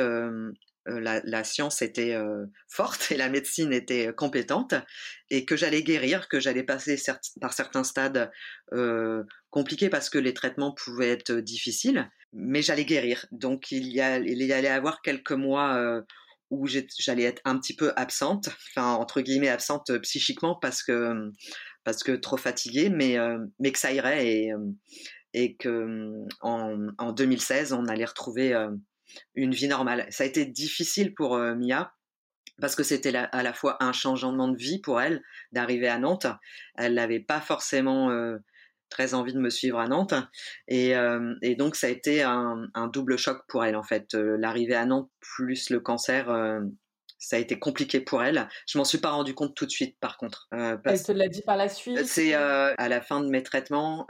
[0.86, 2.16] la, la, science était
[2.68, 4.76] forte et la médecine était compétente
[5.30, 6.96] et que j'allais guérir, que j'allais passer
[7.42, 8.32] par certains stades
[9.50, 13.26] compliqués parce que les traitements pouvaient être difficiles, mais j'allais guérir.
[13.32, 16.04] Donc il y, a, y allait avoir quelques mois
[16.50, 21.32] où j'allais être un petit peu absente, enfin entre guillemets absente euh, psychiquement parce que
[21.84, 27.74] parce que trop fatiguée, mais euh, mais que ça irait et euh, que en 2016
[27.74, 28.56] on allait retrouver
[29.34, 30.06] une vie normale.
[30.10, 31.94] Ça a été difficile pour Mia
[32.62, 36.28] parce que c'était à la fois un changement de vie pour elle d'arriver à Nantes.
[36.76, 38.10] Elle n'avait pas forcément
[38.90, 40.14] très envie de me suivre à Nantes.
[40.68, 40.94] Et,
[41.42, 44.14] et donc, ça a été un, un, double choc pour elle, en fait.
[44.14, 46.30] L'arrivée à Nantes plus le cancer,
[47.26, 48.48] ça a été compliqué pour elle.
[48.68, 50.48] Je m'en suis pas rendu compte tout de suite, par contre.
[50.54, 54.06] Euh, elle te l'a dit par la suite C'est à la fin de mes traitements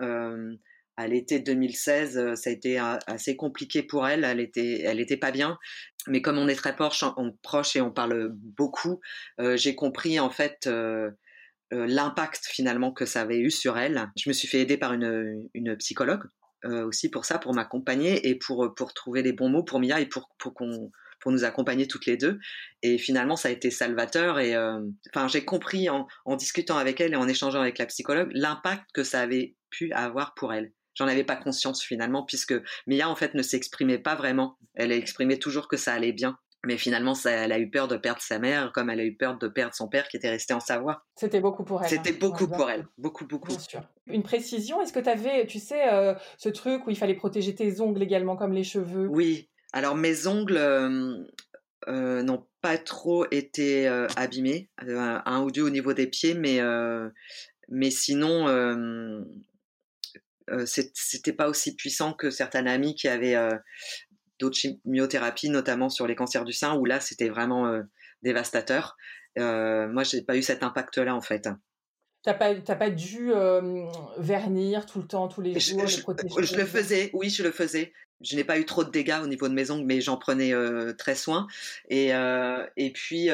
[0.98, 4.24] à l'été 2016, euh, ça a été euh, assez compliqué pour elle.
[4.24, 5.58] Elle était, elle était pas bien.
[6.08, 7.04] Mais comme on est très proche,
[7.42, 9.02] proche et on parle beaucoup,
[9.40, 10.70] euh, j'ai compris en fait
[11.72, 14.10] l'impact finalement que ça avait eu sur elle.
[14.16, 16.24] Je me suis fait aider par une, psychologue
[16.64, 20.06] aussi pour ça, pour m'accompagner et pour pour trouver les bons mots pour Mia et
[20.06, 22.40] pour pour qu'on pour nous accompagner toutes les deux.
[22.84, 24.40] Et finalement, ça a été salvateur.
[24.40, 24.56] Et
[25.12, 29.04] enfin, j'ai compris en discutant avec elle et en échangeant avec la psychologue l'impact que
[29.04, 32.56] ça avait pu avoir pour elle j'en avais pas conscience finalement puisque
[32.88, 34.58] Mia en fait ne s'exprimait pas vraiment.
[34.74, 36.38] Elle exprimait toujours que ça allait bien.
[36.66, 39.16] Mais finalement, ça, elle a eu peur de perdre sa mère, comme elle a eu
[39.16, 41.06] peur de perdre son père qui était resté en Savoie.
[41.16, 41.90] C'était beaucoup pour elle.
[41.90, 42.18] C'était hein.
[42.20, 43.50] beaucoup pour elle, beaucoup, beaucoup.
[43.50, 43.82] Bien sûr.
[44.08, 47.54] Une précision, est-ce que tu avais, tu sais, euh, ce truc où il fallait protéger
[47.54, 49.08] tes ongles également, comme les cheveux?
[49.08, 49.50] Oui.
[49.74, 51.24] Alors, mes ongles euh,
[51.88, 56.60] euh, n'ont pas trop été abîmés, un ou deux au niveau des pieds, mais,
[57.70, 58.48] mais sinon,
[60.52, 63.56] euh, c'était pas aussi puissant que certains amis qui avaient euh,
[64.40, 67.82] d'autres chimiothérapies, notamment sur les cancers du sein, où là c'était vraiment euh,
[68.22, 68.96] dévastateur.
[69.38, 71.50] moi, j'ai pas eu cet impact-là en fait.
[72.24, 73.32] T'as pas, pas dû
[74.18, 75.98] vernir tout le temps, tous les jours, je,
[76.42, 77.94] je, le faisais, oui, je le faisais.
[78.22, 80.54] Je n'ai pas eu trop de dégâts au niveau de mes ongles, mais j'en prenais
[80.98, 81.46] très soin.
[81.90, 82.12] Et,
[82.78, 83.30] et puis,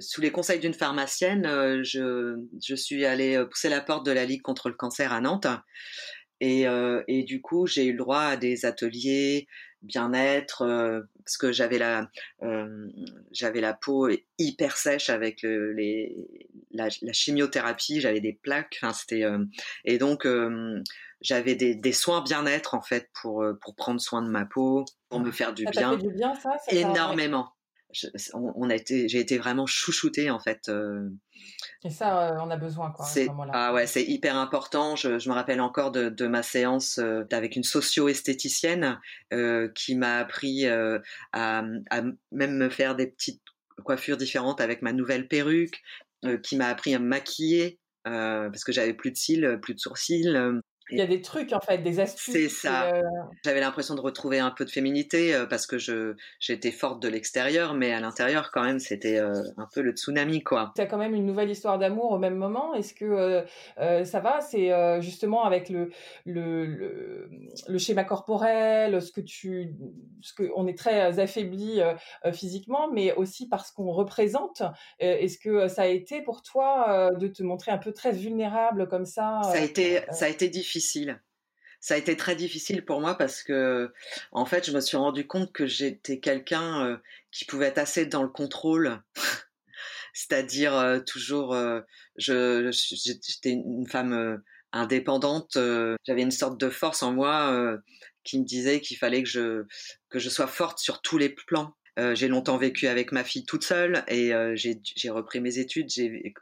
[0.00, 1.44] sous les conseils d'une pharmacienne,
[1.84, 5.46] je, je suis allée pousser la porte de la Ligue contre le cancer à Nantes.
[6.44, 9.48] Et, euh, et du coup, j'ai eu le droit à des ateliers
[9.80, 12.10] bien-être euh, parce que j'avais la
[12.42, 12.86] euh,
[13.32, 16.28] j'avais la peau hyper sèche avec le, les
[16.70, 18.78] la, la chimiothérapie, j'avais des plaques.
[18.82, 19.24] Enfin, c'était
[19.86, 20.28] et donc
[21.22, 25.20] j'avais des, des soins bien-être en fait pour pour prendre soin de ma peau, pour
[25.20, 25.98] me faire du ça bien.
[25.98, 27.54] Fait du bien ça, énormément.
[28.34, 30.70] On, a été, j'ai été vraiment chouchoutée en fait.
[31.86, 34.96] Et ça, euh, on a besoin, quoi, à Ah ouais, c'est hyper important.
[34.96, 38.98] Je, je, me rappelle encore de, de ma séance euh, avec une socio-esthéticienne
[39.34, 40.98] euh, qui m'a appris euh,
[41.32, 42.02] à, à,
[42.32, 43.42] même me faire des petites
[43.84, 45.82] coiffures différentes avec ma nouvelle perruque,
[46.42, 50.34] qui m'a appris à me maquiller parce que j'avais plus de cils, plus de sourcils.
[50.90, 52.34] Il y a des trucs en fait, des astuces.
[52.34, 52.88] C'est ça.
[52.94, 53.02] Euh,
[53.44, 57.08] J'avais l'impression de retrouver un peu de féminité euh, parce que je j'étais forte de
[57.08, 60.72] l'extérieur, mais à l'intérieur quand même c'était euh, un peu le tsunami quoi.
[60.76, 62.74] Tu as quand même une nouvelle histoire d'amour au même moment.
[62.74, 63.44] Est-ce que
[64.04, 64.40] ça va?
[64.42, 64.70] C'est
[65.00, 65.90] justement avec le,
[66.26, 67.30] le, le
[67.66, 69.74] le schéma corporel, ce que tu
[70.20, 71.80] ce que on est très affaibli
[72.32, 74.62] physiquement, mais aussi parce qu'on représente.
[74.98, 79.06] Est-ce que ça a été pour toi de te montrer un peu très vulnérable comme
[79.06, 80.73] ça Ça a été ça a été difficile
[81.84, 83.92] Ça a été très difficile pour moi parce que,
[84.32, 86.96] en fait, je me suis rendu compte que j'étais quelqu'un euh,
[87.30, 89.02] qui pouvait être assez dans le contrôle.
[90.14, 91.82] C'est-à-dire euh, toujours, euh,
[92.16, 95.58] je, j'étais une femme indépendante.
[96.06, 97.78] J'avais une sorte de force en moi
[98.22, 99.64] qui me disait qu'il fallait que je
[100.08, 101.76] que je sois forte sur tous les plans.
[101.98, 105.88] Euh, j'ai longtemps vécu avec ma fille toute seule et euh, j'ai repris mes études.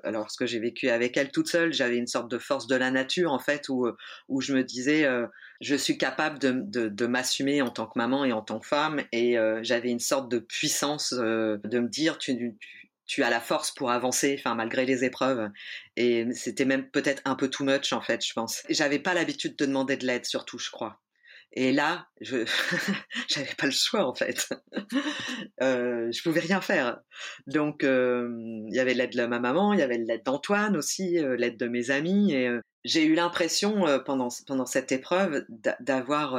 [0.03, 2.75] Alors, ce que j'ai vécu avec elle toute seule, j'avais une sorte de force de
[2.75, 3.87] la nature en fait, où
[4.29, 5.27] où je me disais, euh,
[5.61, 8.67] je suis capable de, de, de m'assumer en tant que maman et en tant que
[8.67, 12.57] femme, et j'avais une sorte de puissance de me dire, tu,
[13.07, 15.51] tu as la force pour avancer, enfin malgré les épreuves.
[15.97, 18.62] Et c'était même peut-être un peu too much en fait, je pense.
[18.71, 21.02] J'avais pas l'habitude de demander de l'aide, surtout, je crois.
[21.55, 22.45] Et là, je
[23.29, 24.49] j'avais pas le choix en fait.
[25.62, 27.01] euh, je pouvais rien faire.
[27.47, 28.29] Donc euh,
[28.69, 31.59] il y avait l'aide de ma maman, il y avait l'aide d'Antoine aussi, euh, l'aide
[31.59, 32.33] de mes amis.
[32.33, 35.45] Et euh, j'ai eu l'impression pendant pendant cette épreuve
[35.81, 36.37] d'avoir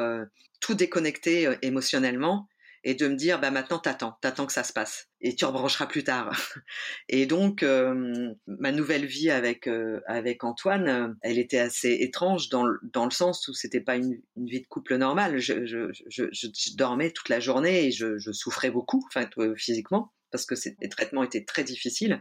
[0.60, 2.50] tout déconnecté émotionnellement
[2.84, 5.86] et de me dire bah maintenant t'attends, t'attends que ça se passe et tu rebrancheras
[5.88, 6.32] plus tard.
[7.10, 12.50] Et donc euh, ma nouvelle vie avec euh, avec Antoine, euh, elle était assez étrange
[12.50, 15.40] dans le, dans le sens où c'était pas une, vie de couple normale.
[15.40, 20.56] Je, je, je, dormais toute la journée et je, souffrais beaucoup, enfin physiquement parce que
[20.82, 22.20] les traitements étaient très difficiles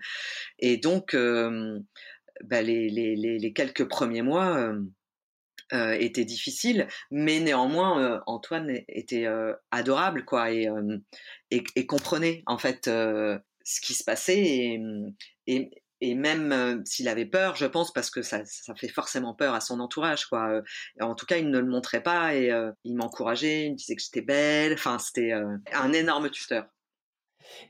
[0.59, 1.17] et donc
[2.45, 4.75] bah, les, les, les, quelques premiers mois
[5.73, 10.67] euh, était difficile, mais néanmoins euh, Antoine était euh, adorable quoi et,
[11.87, 14.79] comprenait en fait ce qui se passait
[15.47, 19.61] et même s'il avait peur, je pense parce que ça, ça fait forcément peur à
[19.61, 20.63] son entourage quoi.
[21.01, 22.51] en tout cas, il ne le montrait pas et
[22.85, 24.75] il m'encourageait, il me disait que j'étais belle.
[24.75, 26.67] Enfin, c'était un énorme tuteur.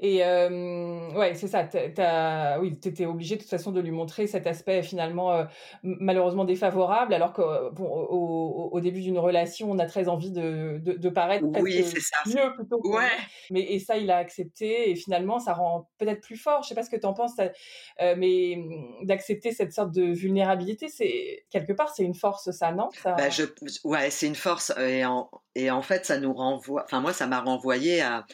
[0.00, 1.64] Et euh, ouais, c'est ça.
[1.64, 5.44] T'as, oui, t'étais obligé de toute façon de lui montrer cet aspect finalement euh,
[5.82, 7.32] malheureusement défavorable, alors
[7.72, 11.84] bon, au, au, début d'une relation, on a très envie de, de, de paraître oui,
[11.84, 12.16] c'est ça.
[12.26, 12.80] mieux plutôt.
[12.80, 13.08] Que ouais.
[13.50, 16.62] Mais et ça, il a accepté et finalement, ça rend peut-être plus fort.
[16.62, 20.04] Je sais pas ce que tu en penses, euh, mais mm, d'accepter cette sorte de
[20.12, 22.88] vulnérabilité, c'est quelque part, c'est une force, ça, non?
[23.02, 23.14] Ça...
[23.14, 23.44] Bah, je,
[23.84, 26.84] ouais, c'est une force et en, et en fait, ça nous renvoie.
[26.84, 28.26] Enfin, moi, ça m'a renvoyé à,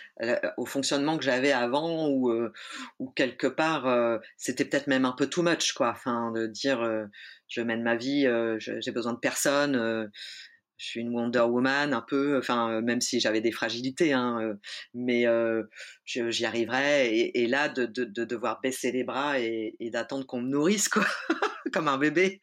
[0.57, 2.53] au fonctionnement que j'avais avant, euh,
[3.01, 5.91] ou quelque part, euh, c'était peut-être même un peu too much, quoi.
[5.91, 7.07] Enfin, de dire, euh,
[7.49, 8.27] je mène ma vie,
[8.59, 10.11] j'ai besoin de personne.
[10.77, 14.57] je suis une Wonder Woman un peu, enfin même si j'avais des fragilités, hein,
[14.95, 15.27] mais
[16.05, 17.09] j'y arriverais.
[17.15, 20.49] Et, et là, de, de, de, devoir baisser les bras et, et d'attendre qu'on me
[20.49, 21.07] nourrisse, quoi,
[21.73, 22.41] comme un bébé,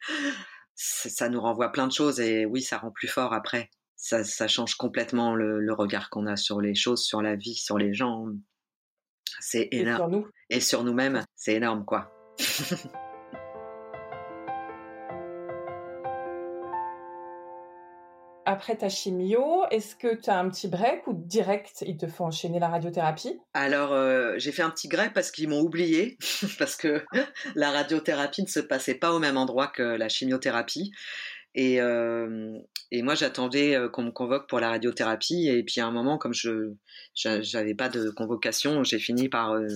[0.74, 2.20] ça nous renvoie plein de choses.
[2.20, 6.26] Et oui, ça rend plus fort après ça, ça change complètement le, le regard qu'on
[6.26, 8.26] a sur les choses, sur la vie, sur les gens.
[9.40, 9.94] C'est énorme.
[9.94, 10.26] Et sur nous.
[10.50, 12.12] Et sur nous-mêmes, c'est énorme, quoi.
[18.46, 22.26] après ta chimio, est-ce que tu as un petit break ou direct ils te font
[22.26, 23.38] enchaîner la radiothérapie?
[23.52, 26.16] Alors euh, j'ai fait un petit break parce qu'ils m'ont oublié
[26.58, 27.04] parce que
[27.56, 30.92] la radiothérapie ne se passait pas au même endroit que la chimiothérapie.
[31.54, 32.56] Et, euh,
[32.92, 35.48] et moi, j'attendais euh, qu'on me convoque pour la radiothérapie.
[35.48, 36.72] Et puis à un moment, comme je
[37.14, 39.66] j'avais pas de convocation, j'ai fini par euh,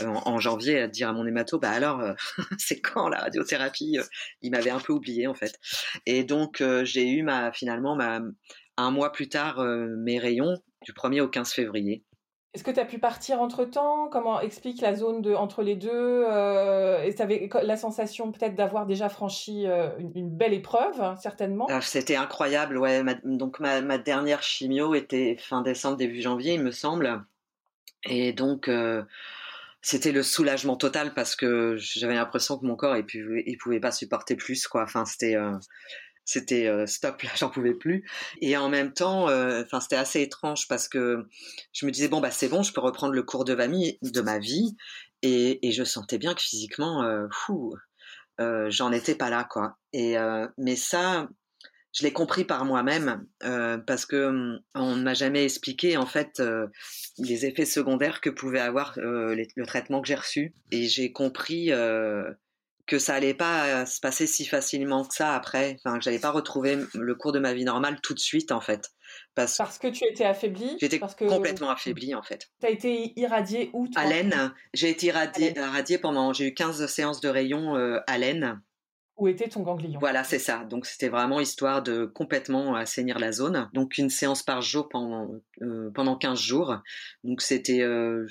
[0.00, 2.14] en, janvier à dire à mon hémato, bah alors, euh,
[2.58, 3.98] c'est quand la radiothérapie
[4.40, 5.58] Il m'avait un peu oublié en fait.
[6.06, 8.20] Et donc j'ai eu ma finalement ma
[8.78, 12.04] un mois plus tard mes rayons du 1er au 15 février.
[12.54, 15.74] Est-ce que tu as pu partir entre temps Comment explique la zone de, entre les
[15.74, 21.00] deux euh, Et tu avais la sensation peut-être d'avoir déjà franchi euh, une, belle épreuve,
[21.00, 21.66] hein, certainement?
[21.70, 23.02] Ah, C'était incroyable, ouais.
[23.24, 27.24] donc ma, ma, dernière chimio était fin décembre, début janvier, il me semble.
[28.04, 28.68] Et donc.
[28.68, 29.02] Euh,
[29.84, 33.90] c'était le soulagement total parce que j'avais l'impression que mon corps il pouvait, pouvait pas
[33.90, 34.84] supporter plus quoi.
[34.84, 35.34] Enfin c'était
[36.24, 38.08] c'était euh, stop là j'en pouvais plus.
[38.40, 41.24] Et en même temps euh, enfin c'était assez étrange parce que
[41.72, 43.98] je me disais bon bah c'est bon je peux reprendre le cours de ma vie
[44.02, 44.76] de ma vie.
[45.22, 47.26] Et, et je sentais bien que physiquement euh,
[48.40, 49.78] euh, j'en étais pas là quoi.
[49.92, 50.16] Et
[50.58, 51.28] mais ça
[51.94, 53.26] je l'ai compris par moi-même
[53.86, 56.42] parce que hum, on ne m'a jamais expliqué en fait
[57.18, 60.54] les effets secondaires que pouvait avoir le traitement que j'ai reçu.
[60.70, 61.70] Et j'ai compris
[62.86, 66.18] que ça allait pas euh, se passer si facilement que ça après, enfin que j'allais
[66.18, 68.90] pas retrouver le cours de ma vie normale tout de suite en fait.
[69.34, 72.48] Parce, parce que tu étais affaibli J'étais complètement affaibli en fait.
[72.60, 74.02] Tu as été irradié où toi?
[74.02, 74.52] À l'aine.
[74.74, 78.60] J'ai été irradié, irradié pendant, j'ai eu 15 séances de rayons euh, à l'aine.
[79.16, 79.98] Où était ton ganglion?
[80.00, 80.64] Voilà, c'est ça.
[80.64, 83.70] Donc c'était vraiment histoire de complètement assainir la zone.
[83.72, 85.30] Donc une séance par jour pendant,
[85.62, 86.76] euh, pendant 15 jours.
[87.24, 87.82] Donc c'était...
[87.82, 88.26] Euh,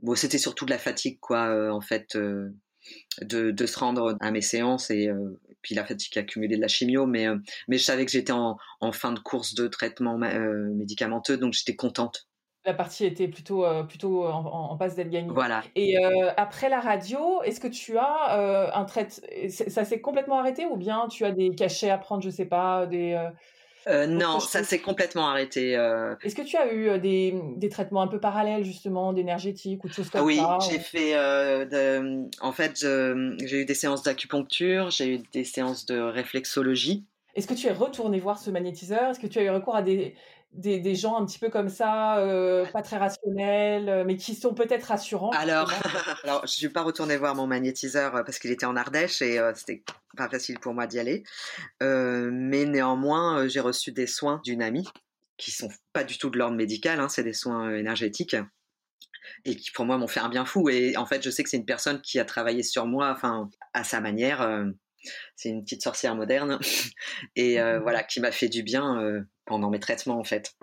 [0.00, 2.16] bon, c'était surtout de la fatigue quoi en fait
[3.22, 6.68] de, de, se rendre à mes séances et, euh, puis la fatigue accumulée de la
[6.68, 7.36] chimio, mais, euh,
[7.68, 11.52] mais je savais que j'étais en, en, fin de course de traitement euh, médicamenteux, donc
[11.52, 12.26] j'étais contente.
[12.66, 15.30] La partie était plutôt, plutôt en, en passe d'être gagnée.
[15.32, 15.62] Voilà.
[15.76, 15.96] Et
[16.36, 21.08] après la radio, est-ce que tu as un traitement Ça s'est complètement arrêté ou bien
[21.08, 23.18] tu as des cachets à prendre, je sais pas, des
[23.86, 25.76] euh, non, ça s'est complètement arrêté.
[25.76, 26.14] Euh.
[26.22, 29.88] Est-ce que tu as eu euh, des, des, traitements un peu parallèles justement, d'énergétique ou
[29.88, 31.12] de choses comme oui, ça Oui, j'ai fait.
[31.12, 37.04] De, en fait, j'ai eu des séances d'acupuncture, j'ai eu des séances de réflexologie.
[37.34, 39.10] Est-ce que tu es retourné voir ce magnétiseur?
[39.10, 40.14] Est-ce que tu as eu recours à des,
[40.52, 44.34] des, des, gens un petit peu comme ça, euh, pas très rationnels, euh, mais qui
[44.34, 45.30] sont peut-être rassurants.
[45.30, 45.70] Alors,
[46.24, 49.38] alors, je suis pas retournée voir mon magnétiseur euh, parce qu'il était en Ardèche et
[49.38, 49.82] euh, c'était
[50.16, 51.22] pas facile pour moi d'y aller.
[51.82, 54.88] Euh, mais néanmoins, j'ai reçu des soins d'une amie
[55.36, 58.36] qui sont pas du tout de l'ordre médical, hein, c'est des soins énergétiques
[59.44, 60.68] et qui pour moi m'ont fait un bien fou.
[60.68, 63.48] Et en fait, je sais que c'est une personne qui a travaillé sur moi, enfin
[63.72, 64.66] à sa manière.
[65.36, 66.58] C'est une petite sorcière moderne
[67.36, 70.54] et mmh voilà qui m'a fait du bien pendant mes traitements en fait.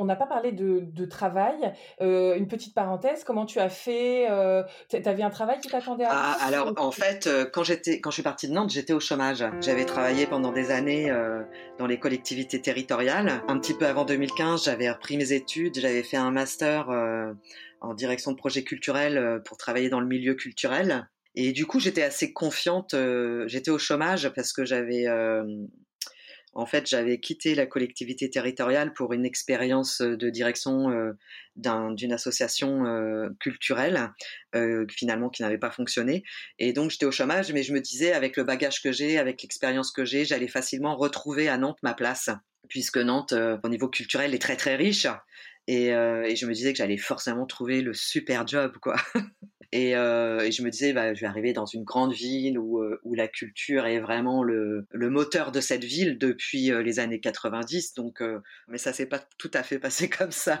[0.00, 1.74] On n'a pas parlé de, travail.
[2.00, 6.04] Euh, une petite parenthèse, comment tu as fait euh, Tu avais un travail qui t'attendait
[6.04, 8.94] à ah, Alors en fait, euh, quand j'étais, quand je suis partie de Nantes, j'étais
[8.94, 9.44] au chômage.
[9.60, 11.12] J'avais travaillé pendant des années
[11.78, 13.42] dans les collectivités territoriales.
[13.46, 15.78] Un petit peu avant 2015, j'avais repris mes études.
[15.78, 16.88] J'avais fait un master
[17.82, 21.08] en direction de projets culturels pour travailler dans le milieu culturel.
[21.34, 22.94] Et du coup, j'étais assez confiante.
[23.46, 25.06] j'étais au chômage parce que j'avais
[26.52, 31.14] en fait, j'avais quitté la collectivité territoriale pour une expérience de direction
[31.56, 32.82] d'une association
[33.38, 34.10] culturelle,
[34.90, 36.24] finalement qui n'avait pas fonctionné.
[36.58, 39.42] Et donc, j'étais au chômage, mais je me disais, avec le bagage que j'ai, avec
[39.42, 42.30] l'expérience que j'ai, j'allais facilement retrouver à Nantes ma place,
[42.68, 45.06] puisque Nantes, au niveau culturel, est très très riche.
[45.72, 48.96] Et, et je me disais que j'allais forcément trouver le super job, quoi.
[49.72, 52.80] Et, euh, et, je me disais, bah, je vais arriver dans une grande ville où,
[52.80, 57.94] euh, la culture est vraiment le, moteur de cette ville depuis euh, les années 90.
[57.94, 60.60] Donc, euh, mais ça s'est pas tout à fait passé comme ça.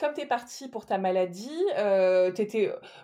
[0.00, 2.32] Comme tu es parti pour ta maladie, euh,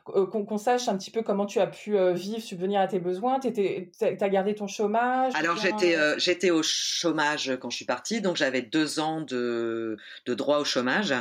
[0.04, 3.38] qu'on sache un petit peu comment tu as pu vivre, subvenir à tes besoins.
[3.40, 8.36] Tu as gardé ton chômage Alors j'étais j'étais au chômage quand je suis partie, donc
[8.36, 11.14] j'avais deux ans de, de droit au chômage.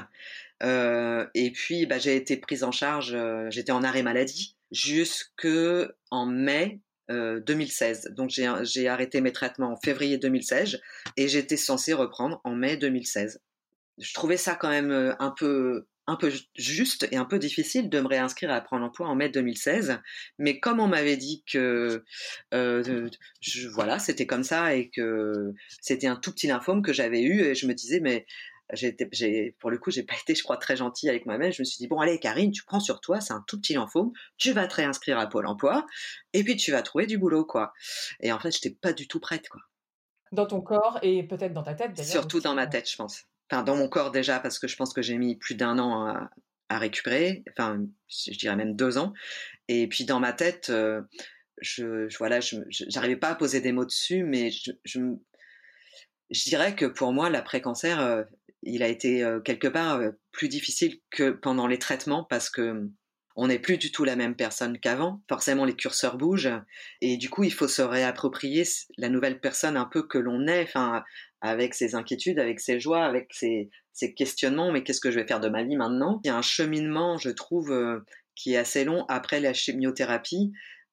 [0.63, 5.47] Euh, et puis, bah, j'ai été prise en charge, euh, j'étais en arrêt maladie jusque
[6.11, 8.13] en mai euh, 2016.
[8.15, 10.79] Donc, j'ai arrêté mes traitements en février 2016
[11.17, 13.41] et j'étais censée reprendre en mai 2016.
[13.99, 17.87] Je trouvais ça quand même euh, un peu un peu juste et un peu difficile
[17.87, 19.99] de me réinscrire à Prendre l'emploi en mai 2016.
[20.39, 22.03] Mais comme on m'avait dit que
[22.53, 23.09] euh,
[23.41, 27.41] je, voilà, c'était comme ça et que c'était un tout petit lymphome que j'avais eu,
[27.41, 28.25] et je me disais mais
[28.73, 31.51] j'ai, pour le coup, j'ai pas été, je crois, très gentille avec moi-même.
[31.51, 33.73] Je me suis dit, bon, allez, Karine, tu prends sur toi, c'est un tout petit
[33.73, 35.85] lymphome, tu vas te réinscrire à Pôle emploi,
[36.33, 37.73] et puis tu vas trouver du boulot, quoi.
[38.19, 39.61] Et en fait, j'étais pas du tout prête, quoi.
[40.31, 42.11] Dans ton corps et peut-être dans ta tête, d'ailleurs.
[42.11, 43.23] Surtout dans ma tête, je pense.
[43.51, 46.05] Enfin, dans mon corps déjà, parce que je pense que j'ai mis plus d'un an
[46.69, 49.13] à, récupérer, enfin, je dirais même deux ans.
[49.67, 51.01] Et puis dans ma tête, euh,
[51.61, 56.85] je, voilà, je, j'arrivais pas à poser des mots dessus, mais je, je, dirais que
[56.85, 58.23] pour moi, l'après-cancer, euh,
[58.61, 59.99] il a été euh, quelque part
[60.31, 62.87] plus difficile que pendant les traitements parce que
[63.41, 65.23] on n'est plus du tout la même personne qu'avant.
[65.29, 66.51] Forcément, les curseurs bougent
[66.99, 68.63] et du coup, il faut se réapproprier
[68.97, 71.05] la nouvelle personne un peu que l'on est, enfin,
[71.41, 74.71] avec ses inquiétudes, avec ses joies, avec ses, ses questionnements.
[74.71, 76.19] Mais qu'est-ce que je vais faire de ma vie maintenant?
[76.23, 77.99] Il y a un cheminement, je trouve, euh,
[78.35, 80.51] qui est assez long après la chimiothérapie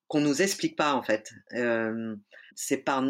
[0.08, 1.32] qu'on nous explique pas en fait.
[1.54, 2.14] Euh,
[2.54, 3.04] c'est par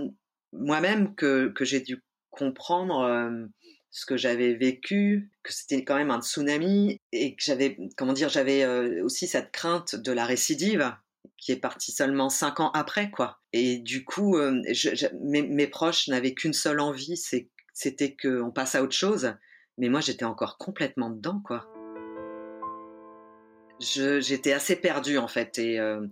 [0.53, 3.47] moi-même que, que j'ai dû comprendre euh,
[3.91, 8.29] ce que j'avais vécu, que c'était quand même un tsunami et que j'avais, comment dire,
[8.29, 10.93] j'avais euh, aussi cette crainte de la récidive
[11.37, 13.41] qui est partie seulement cinq ans après, quoi.
[13.53, 14.63] Et du coup, euh,
[15.21, 19.35] mes, proches n'avaient qu'une seule envie, c'était qu'on passe à autre chose.
[19.79, 21.69] Mais moi, j'étais encore complètement dedans, quoi.
[23.81, 26.07] J'étais assez perdue, en fait, et euh,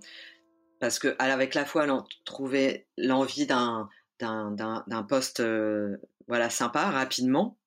[0.80, 1.86] parce que avec la fois,
[2.24, 3.88] trouver l'envie d'un
[4.20, 5.96] d'un poste euh,
[6.28, 7.58] voilà sympa rapidement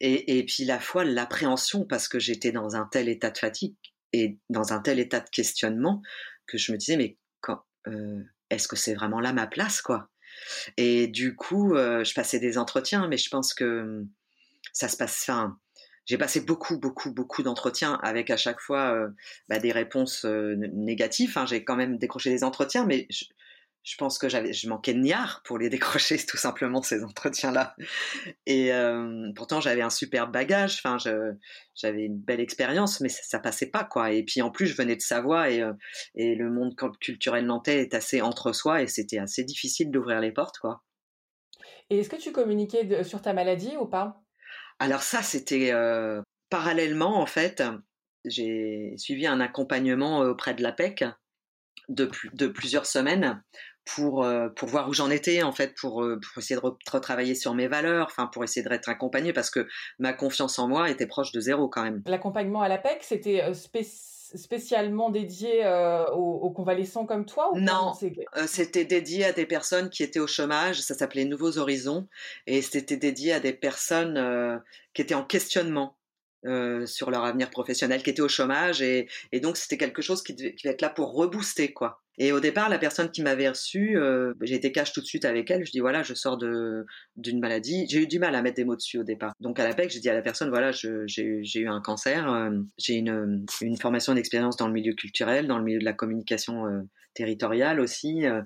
[0.00, 3.74] et, et puis la fois l'appréhension parce que j'étais dans un tel état de fatigue
[4.12, 6.02] et dans un tel état de questionnement
[6.46, 10.08] que je me disais mais quand euh, est-ce que c'est vraiment là ma place quoi?
[10.76, 14.04] Et du coup euh, je passais des entretiens mais je pense que
[14.72, 15.58] ça se passe enfin
[16.04, 19.08] j'ai passé beaucoup, beaucoup, beaucoup d'entretiens avec à chaque fois euh,
[19.48, 21.36] bah, des réponses négatives.
[21.46, 23.08] J'ai quand même décroché des entretiens, mais
[23.86, 27.76] je pense que j'avais, je manquais de niard pour les décrocher tout simplement ces entretiens-là.
[28.44, 30.98] Et euh, pourtant j'avais un super bagage, enfin
[31.74, 34.10] j'avais une belle expérience, mais ça, ça, passait pas quoi.
[34.10, 35.72] Et puis en plus je venais de Savoie et, euh,
[36.16, 40.32] et le monde culturel nantais est assez entre soi et c'était assez difficile d'ouvrir les
[40.32, 40.82] portes quoi.
[41.88, 44.20] Et est-ce que tu communiquais de, sur ta maladie ou pas?
[44.80, 46.20] Alors ça c'était euh,
[46.50, 47.62] parallèlement en fait.
[48.24, 51.04] J'ai suivi un accompagnement auprès de l'APEC
[51.88, 53.40] de, de plusieurs semaines
[53.86, 57.34] pour euh, pour voir où j'en étais en fait pour euh, pour essayer de retravailler
[57.34, 59.66] sur mes valeurs enfin pour essayer d'être accompagné parce que
[59.98, 63.54] ma confiance en moi était proche de zéro quand même l'accompagnement à l'APEC c'était euh,
[64.34, 65.64] spécialement dédié
[66.12, 67.92] aux, convalescents comme toi ou Non,
[68.46, 72.08] c'était dédié à des personnes qui étaient au chômage, ça s'appelait Nouveaux Horizons,
[72.48, 74.60] et c'était dédié à des personnes
[74.94, 75.96] qui étaient en questionnement.
[76.86, 80.34] sur leur avenir professionnel, qui étaient au chômage, et, et donc c'était quelque chose qui
[80.34, 82.02] devait, qui devait être là pour rebooster, quoi.
[82.18, 85.24] Et au départ, la personne qui m'avait reçu, euh, j'ai été cash tout de suite
[85.24, 85.66] avec elle.
[85.66, 86.86] Je dis voilà, je sors de
[87.16, 87.86] d'une maladie.
[87.88, 89.32] J'ai eu du mal à mettre des mots dessus au départ.
[89.40, 92.50] Donc à la PEC, j'ai dit à la personne voilà, j'ai eu un cancer, euh,
[92.78, 96.66] j'ai une, une formation d'expérience dans le milieu culturel, dans le milieu de la communication
[96.66, 96.80] euh,
[97.14, 98.26] territoriale aussi.
[98.26, 98.42] Euh,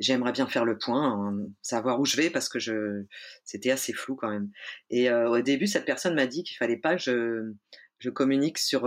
[0.00, 3.04] j'aimerais bien faire le point, hein, savoir où je vais parce que je
[3.44, 4.50] c'était assez flou quand même.
[4.90, 7.52] Et au début, cette personne m'a dit qu'il fallait pas que je
[7.98, 8.84] je communique sur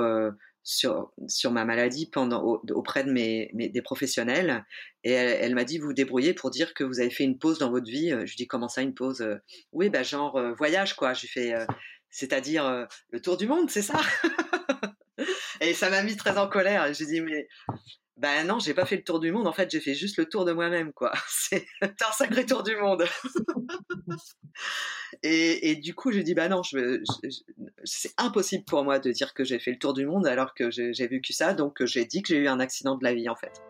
[0.66, 4.66] sur, sur ma maladie pendant, auprès de mes, mes, des professionnels.
[5.04, 7.60] Et elle, elle m'a dit, vous débrouillez pour dire que vous avez fait une pause
[7.60, 8.10] dans votre vie.
[8.10, 9.26] Je lui dis, comment ça, une pause
[9.72, 11.14] Oui, bah, genre euh, voyage, quoi.
[11.14, 11.66] Je fais, euh,
[12.10, 14.02] c'est-à-dire euh, le tour du monde, c'est ça?
[15.66, 16.94] Et ça m'a mis très en colère.
[16.94, 17.48] J'ai dit, mais
[18.18, 19.48] ben non, j'ai pas fait le tour du monde.
[19.48, 21.12] En fait, j'ai fait juste le tour de moi-même, quoi.
[21.28, 23.04] C'est un sacré tour du monde.
[25.24, 27.30] et, du coup, j'ai dit, bah non, je, je,
[27.84, 30.70] c'est impossible pour moi de dire que j'ai fait le tour du monde alors que
[30.70, 31.54] j'ai vécu ça.
[31.54, 33.64] Donc, j'ai dit que j'ai eu un accident de la vie, en fait.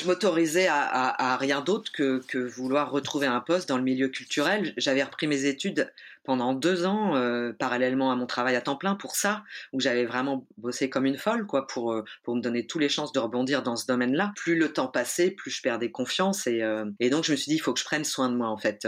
[0.00, 4.72] je m'autorisais à, rien d'autre que, vouloir retrouver un poste dans le milieu culturel.
[4.76, 5.92] J'avais repris mes études
[6.24, 9.42] pendant deux ans, euh, parallèlement à mon travail à temps plein pour ça,
[9.72, 12.88] où j'avais vraiment bossé comme une folle, quoi, pour, euh, pour me donner toutes les
[12.88, 14.32] chances de rebondir dans ce domaine-là.
[14.36, 16.46] Plus le temps passait, plus je perdais confiance.
[16.46, 18.48] Et, euh, donc, je me suis dit, il faut que je prenne soin de moi,
[18.48, 18.86] en fait.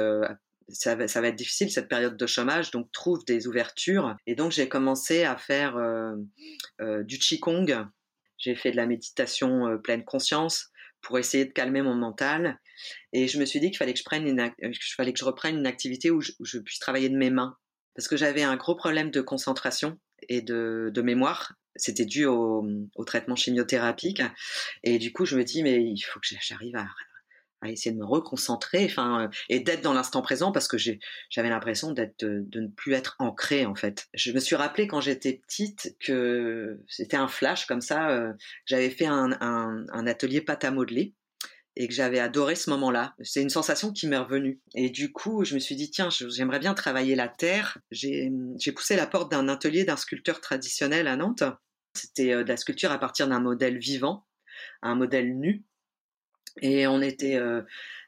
[0.68, 4.16] Ça va, ça va, être difficile cette période de chômage, donc trouve des ouvertures.
[4.26, 5.76] Et donc j'ai commencé à faire
[6.80, 7.66] du qigong.
[8.38, 10.71] J'ai fait de la méditation pleine conscience
[11.02, 12.58] pour essayer de calmer mon mental.
[13.12, 15.58] Et je me suis dit qu'il fallait que je prenne euh, fallait que je reprenne
[15.58, 17.56] une activité où je, puisse travailler de mes mains.
[17.94, 19.98] Parce que j'avais un gros problème de concentration
[20.28, 21.54] et de, de mémoire.
[21.76, 24.22] C'était dû au, au, traitement chimiothérapique.
[24.82, 26.86] Et du coup, je me dis, mais il faut que j'arrive à
[27.62, 31.48] à essayer de me reconcentrer, enfin, euh, et d'être dans l'instant présent parce que j'avais
[31.48, 34.08] l'impression d'être, de, ne plus être ancré en fait.
[34.14, 38.10] Je me suis rappelé quand j'étais petite que c'était un flash comme ça.
[38.10, 38.32] Euh,
[38.66, 41.14] j'avais fait un, un, atelier pâte à modeler
[41.76, 43.14] et que j'avais adoré ce moment-là.
[43.22, 44.60] C'est une sensation qui m'est revenue.
[44.74, 47.78] Et du coup, je me suis dit, tiens, j'aimerais bien travailler la terre.
[47.90, 48.30] J'ai
[48.74, 51.44] poussé la porte d'un atelier d'un sculpteur traditionnel à Nantes.
[51.94, 54.26] C'était euh, de la sculpture à partir d'un modèle vivant,
[54.82, 55.64] un modèle nu.
[56.60, 57.62] Et on était euh,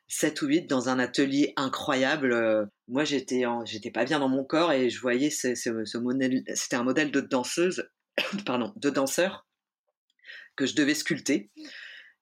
[0.09, 2.33] 7 ou 8 dans un atelier incroyable.
[2.33, 6.43] Euh, moi, j'étais j'étais pas bien dans mon corps et je voyais ce, modèle.
[6.55, 7.89] C'était un modèle de danseuse,
[8.47, 9.47] pardon, de danseur
[10.57, 11.51] que je devais sculpter.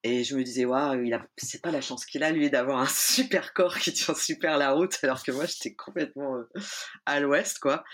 [0.04, 3.52] Et je me disais, waouh, c'est pas la chance qu'il a, lui, d'avoir un super
[3.52, 6.48] corps qui tient super la route, alors que moi, j'étais complètement euh,
[7.06, 7.84] à l'ouest, quoi.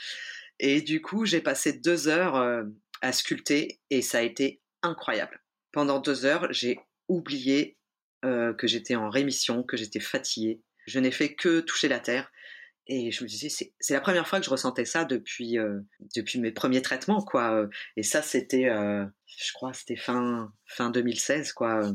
[0.59, 2.65] Et du coup, j'ai passé deux heures euh,
[3.03, 5.43] à sculpter et ça a été incroyable.
[5.73, 7.78] Pendant deux heures, j'ai oublié
[8.25, 10.61] euh, que j'étais en rémission, que j'étais fatiguée.
[10.89, 12.33] Je n'ai fait que toucher la terre.
[12.89, 15.79] Et je me disais, c'est la première fois que je ressentais ça depuis, euh,
[16.17, 17.69] depuis mes premiers traitements, quoi.
[17.97, 21.93] Et ça, c'était, euh, je crois, c'était fin, fin 2016, quoi.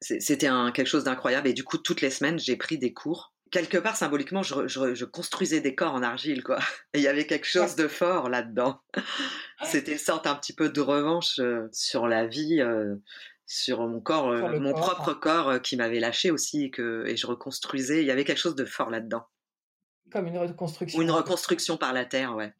[0.00, 1.48] C'était quelque chose d'incroyable.
[1.48, 3.34] Et du coup, toutes les semaines, j'ai pris des cours.
[3.50, 6.58] Quelque part, symboliquement, je, je, construisais des corps en argile, quoi.
[6.94, 8.80] Et il y avait quelque chose de fort là-dedans.
[9.64, 11.40] C'était une sorte un petit peu de revanche
[11.72, 12.62] sur la vie
[13.46, 17.16] sur mon corps, euh, mon propre corps euh, qui m'avait lâché aussi et que et
[17.16, 18.00] je reconstruisais.
[18.02, 19.24] Il y avait quelque chose de fort là-dedans.
[20.10, 21.00] Comme une reconstruction.
[21.00, 22.52] une reconstruction par la terre, ouais.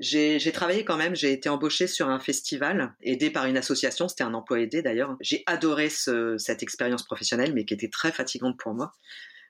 [0.00, 4.24] J'ai travaillé quand même, j'ai été embauchée sur un festival, aidé par une association, c'était
[4.24, 5.16] un emploi aidé d'ailleurs.
[5.20, 8.92] J'ai adoré cette expérience professionnelle, mais qui était très fatigante pour moi.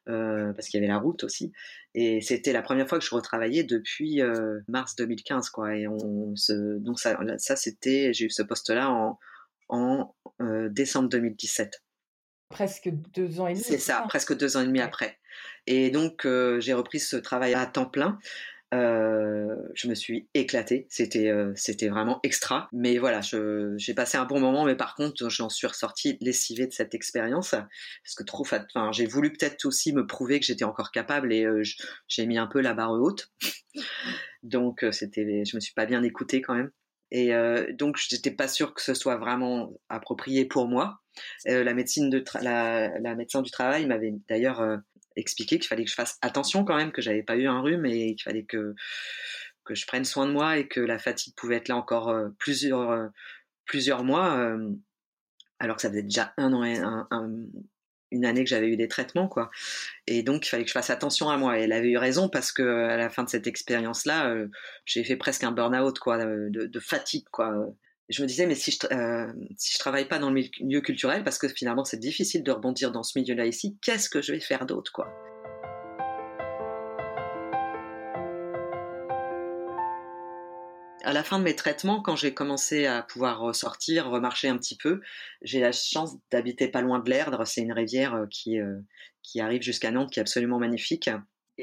[0.08, 1.52] Euh, parce qu'il y avait la route aussi.
[1.94, 5.76] Et c'était la première fois que je retravaillais depuis euh, mars 2015, quoi.
[5.76, 9.20] Et on se, donc ça, ça c'était, j'ai eu ce poste-là en,
[9.68, 11.84] en euh, décembre 2017.
[12.48, 13.62] Presque deux ans et demi.
[13.62, 15.20] C'est ça, presque deux ans et demi après.
[15.68, 16.26] Et donc
[16.58, 18.18] j'ai repris ce travail à temps plein.
[18.72, 22.68] Euh, je me suis éclatée, c'était euh, c'était vraiment extra.
[22.72, 26.72] Mais voilà, j'ai passé un bon moment, mais par contre, j'en suis ressortie lessivée de
[26.72, 30.90] cette expérience parce que trop, enfin, j'ai voulu peut-être aussi me prouver que j'étais encore
[30.90, 31.62] capable et euh,
[32.08, 33.30] j'ai mis un peu la barre haute.
[34.42, 36.70] donc c'était, je me suis pas bien écoutée quand même.
[37.14, 37.32] Et
[37.74, 41.02] donc j'étais pas sûre que ce soit vraiment approprié pour moi.
[41.44, 44.80] la médecine de la médecin du travail m'avait d'ailleurs
[45.16, 47.86] expliqué qu'il fallait que je fasse attention quand même, que j'avais pas eu un rhume
[47.86, 48.74] et qu'il fallait que
[49.64, 52.28] que je prenne soin de moi et que la fatigue pouvait être là encore euh,
[52.38, 53.08] plusieurs euh,
[53.64, 54.70] plusieurs mois, euh,
[55.58, 57.06] alors que ça faisait déjà un an et un,
[58.10, 59.50] une année que j'avais eu des traitements quoi.
[60.06, 61.58] Et donc il fallait que je fasse attention à moi.
[61.58, 64.34] Et elle avait eu raison parce que à la fin de cette expérience là,
[64.84, 67.54] j'ai fait presque un burn-out quoi, de, de, fatigue quoi
[68.12, 71.24] je me disais, mais si je, euh, si je travaille pas dans le milieu culturel,
[71.24, 74.40] parce que finalement c'est difficile de rebondir dans ce milieu-là ici, qu'est-ce que je vais
[74.40, 75.08] faire d'autre, quoi?
[81.04, 84.76] À la fin de mes traitements, quand j'ai commencé à pouvoir ressortir, remarcher un petit
[84.76, 85.00] peu,
[85.42, 87.44] j'ai la chance d'habiter pas loin de l'Erdre.
[87.44, 88.78] C'est une rivière euh, qui, euh,
[89.22, 91.10] qui arrive jusqu'à Nantes, qui est absolument magnifique.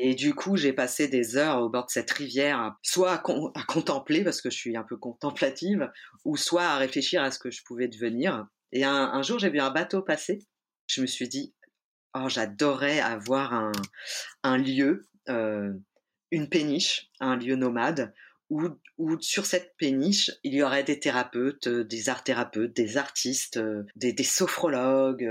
[0.01, 4.23] Et du coup, j'ai passé des heures au bord de cette rivière, soit à, contempler,
[4.23, 5.91] parce que je suis un peu contemplative,
[6.23, 8.47] ou soit à réfléchir à ce que je pouvais devenir.
[8.71, 10.39] Et un, jour, j'ai vu un bateau passer.
[10.87, 11.53] Je me suis dit,
[12.13, 13.73] oh, j'adorerais avoir
[14.43, 15.73] un, lieu, euh,
[16.31, 18.13] une péniche, un lieu nomade,
[18.49, 18.69] où,
[19.19, 23.83] sur cette péniche, il y aurait des thérapeutes, euh, des art thérapeutes, des artistes, euh,
[23.97, 25.29] des sophrologues,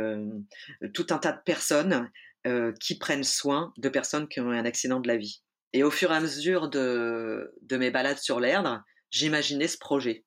[0.92, 2.10] tout un tas de personnes
[2.48, 5.42] euh, qui prennent soin de personnes qui ont eu un accident de la vie.
[5.74, 10.24] Et au fur et à mesure de, mes balades sur l'Erdre, j'imaginais ce projet.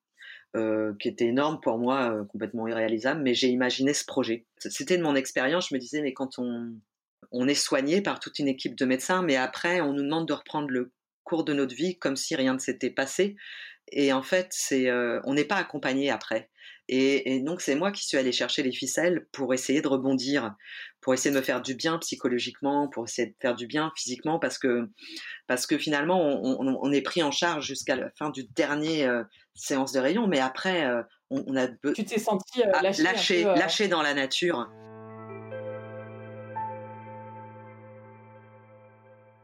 [0.56, 4.46] Euh, qui était énorme pour moi, euh, complètement irréalisable, mais j'ai imaginé ce projet.
[4.58, 6.76] C'était de mon expérience, je me disais, mais quand on,
[7.32, 10.34] on est soigné par toute une équipe de médecins, mais après, on nous demande de
[10.34, 10.92] reprendre le
[11.24, 13.38] cours de notre vie comme si rien ne s'était passé.
[13.94, 14.92] Et en fait, c'est,
[15.24, 16.51] on n'est pas accompagné après.
[16.94, 20.54] Et, donc, c'est moi qui suis allée chercher les ficelles pour essayer de rebondir,
[21.00, 24.40] pour essayer de me faire du bien psychologiquement, pour essayer de faire du bien physiquement,
[24.40, 24.90] parce que,
[25.48, 29.10] parce que finalement, on, est pris en charge jusqu'à la fin du dernier
[29.56, 30.86] séance de rayon, mais après,
[31.30, 31.68] on, a.
[31.96, 34.70] Tu t'es senti lâché, lâché, lâché dans la nature.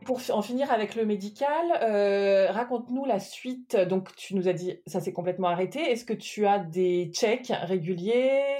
[0.07, 3.75] Pour en finir avec le médical, euh, raconte-nous la suite.
[3.75, 5.79] Donc, tu nous as dit, ça s'est complètement arrêté.
[5.79, 8.55] Est-ce que tu as des checks réguliers?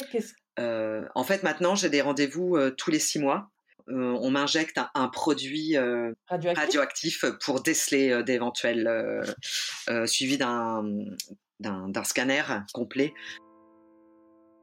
[0.60, 3.50] Euh, En fait, maintenant, j'ai des rendez-vous euh, tous les six mois.
[3.88, 5.78] on m'injecte un, produit
[6.28, 7.24] radioactif?
[7.42, 9.24] pour déceler d'éventuels
[10.06, 10.84] suivis d'un
[12.04, 12.44] scanner
[12.74, 13.14] complet.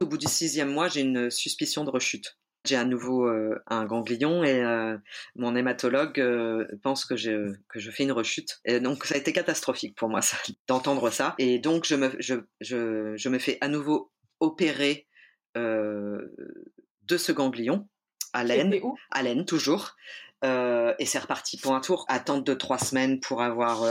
[0.01, 3.85] Au bout du sixième mois, j'ai une suspicion de rechute j'ai à nouveau euh, un
[3.85, 4.97] ganglion et euh,
[5.35, 8.59] mon hématologue euh, pense que je, que je fais une rechute.
[8.65, 10.21] Et donc ça a été catastrophique pour moi
[10.67, 11.35] d'entendre ça.
[11.37, 15.07] Et donc je me, je, je, je me fais à nouveau opérer
[15.55, 17.87] de ce ganglion
[18.33, 18.77] à l'aine,
[19.09, 19.95] à l'aine toujours.
[20.43, 22.05] et c'est reparti pour un tour.
[22.09, 23.85] Attente de trois semaines pour avoir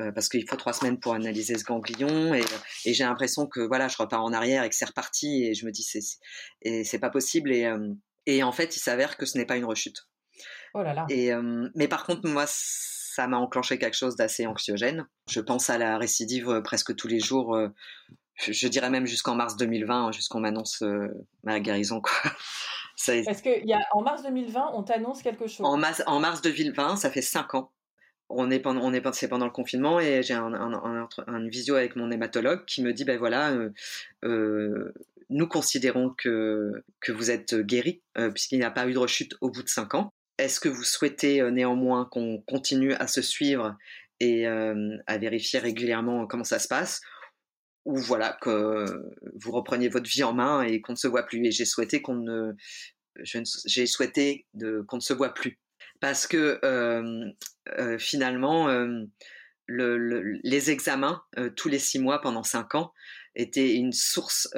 [0.00, 2.44] euh, parce qu'il faut trois semaines pour analyser ce ganglion et,
[2.84, 5.66] et j'ai l'impression que voilà je repars en arrière et que c'est reparti et je
[5.66, 6.00] me dis c'est
[6.62, 7.92] et c'est pas possible et euh,
[8.26, 10.08] et en fait il s'avère que ce n'est pas une rechute.
[10.74, 11.06] Oh là là.
[11.08, 15.06] Et euh, mais par contre moi ça m'a enclenché quelque chose d'assez anxiogène.
[15.28, 17.58] Je pense à la récidive presque tous les jours.
[18.36, 20.82] je dirais même jusqu'en mars 2020, jusqu'on m'annonce
[21.42, 22.12] ma guérison quoi.
[23.24, 25.66] Parce que y a, en mars 2020, on t'annonce quelque chose.
[25.66, 27.72] En mars, en mars 2020, ça fait cinq ans
[28.30, 31.96] on est pendant, on est c'est pendant le confinement et j'ai un, un, visio avec
[31.96, 33.70] mon hématologue qui me dit ben voilà, euh,
[34.24, 34.94] euh,
[35.28, 39.34] nous considérons que que vous êtes guéri euh, puisqu'il n'y a pas eu de rechute
[39.40, 40.12] au bout de cinq ans.
[40.38, 43.76] Est-ce que vous souhaitez néanmoins qu'on continue à se suivre
[44.20, 47.02] et à vérifier régulièrement comment ça se passe?
[47.84, 48.86] Ou voilà que
[49.34, 51.44] vous repreniez votre vie en main et qu'on ne se voit plus.
[51.46, 52.52] Et j'ai souhaité qu'on ne
[53.22, 54.46] j'ai souhaité
[54.88, 55.58] qu'on ne se voit plus
[56.00, 56.60] parce que
[57.98, 58.68] finalement,
[59.68, 61.22] les examens
[61.56, 62.92] tous les six mois pendant cinq ans
[63.34, 64.48] étaient une source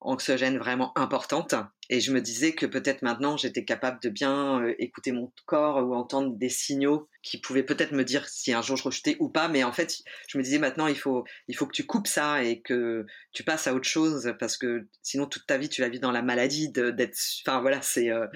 [0.00, 1.54] anxiogène vraiment importante.
[1.90, 5.86] Et je me disais que peut-être maintenant j'étais capable de bien euh, écouter mon corps
[5.86, 9.28] ou entendre des signaux qui pouvaient peut-être me dire si un jour je rejetais ou
[9.28, 9.48] pas.
[9.48, 12.42] Mais en fait, je me disais maintenant il faut il faut que tu coupes ça
[12.42, 15.88] et que tu passes à autre chose parce que sinon toute ta vie tu la
[15.88, 17.18] vis dans la maladie d'être.
[17.46, 18.10] Enfin voilà, c'est.
[18.10, 18.26] Euh,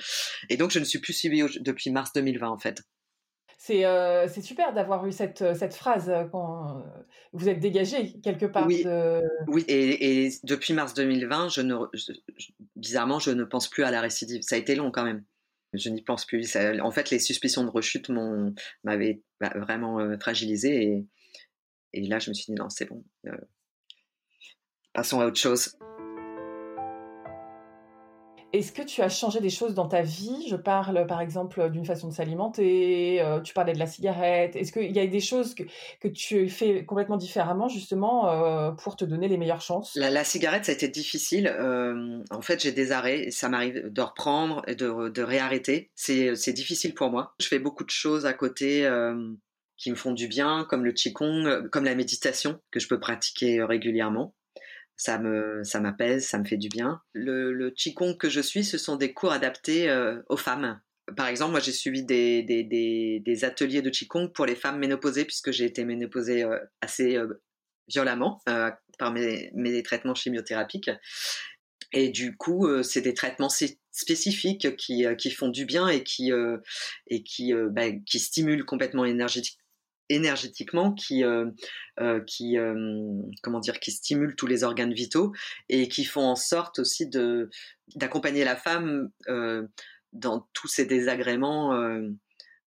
[0.49, 2.83] et donc je ne suis plus suivie depuis mars 2020 en fait.
[3.71, 6.83] Euh, c'est super d'avoir eu cette, euh, cette phrase euh, quand
[7.33, 8.67] vous êtes dégagé quelque part.
[8.67, 8.85] Oui,
[9.49, 9.65] oui.
[9.69, 11.75] Et, depuis mars 2020, je ne,
[12.79, 14.43] bizarrement, je ne pense plus à la récidive.
[14.43, 15.25] Ça a été long quand même.
[15.75, 16.57] Je n'y pense plus.
[16.81, 18.11] en fait, les suspicions de rechute
[18.85, 20.83] m'avaient bah, vraiment fragilisé.
[20.83, 21.07] Et,
[21.93, 23.05] et, là, je me suis dit, non, c'est bon.
[24.95, 25.77] passons à autre chose.
[28.55, 30.47] Est-ce que tu as changé des choses dans ta vie?
[30.49, 34.57] Je parle par exemple d'une façon de s'alimenter, euh, tu parlais de la cigarette.
[34.57, 39.05] Est-ce qu'il y a des choses que, tu fais complètement différemment justement euh, pour te
[39.05, 39.95] donner les meilleures chances?
[39.97, 41.47] La, cigarette, ça a été difficile.
[41.47, 43.31] Euh, en fait, j'ai des arrêts.
[43.31, 45.91] Ça m'arrive de reprendre et de, de réarrêter.
[45.95, 47.35] C'est difficile pour moi.
[47.41, 48.89] Je fais beaucoup de choses à côté
[49.77, 53.63] qui me font du bien, comme le qigong, comme la méditation que je peux pratiquer
[53.63, 54.35] régulièrement
[54.99, 57.01] ça me ça m'apaise, ça me fait du bien.
[57.15, 60.81] Le, le qigong que je suis, ce sont des cours adaptés euh, aux femmes.
[61.17, 65.53] Par exemple, moi j'ai suivi des, des, ateliers de qigong pour les femmes ménopausées puisque
[65.53, 67.41] j'ai été ménopausée euh, assez euh,
[67.87, 68.43] violemment
[68.99, 70.91] par mes, mes traitements chimiothérapiques.
[71.93, 73.49] Et du coup, c'est des traitements
[73.91, 76.31] spécifiques qui, qui font du bien et qui,
[77.07, 79.68] et qui, bah, qui stimulent complètement énergétiquement
[80.09, 81.51] énergétiquement qui euh,
[82.01, 82.75] euh, qui euh,
[83.43, 85.33] comment dire qui stimule tous les organes vitaux
[85.69, 87.51] et qui font en sorte aussi de
[87.97, 89.11] d'accompagner la femme
[90.13, 91.71] dans tous ces désagréments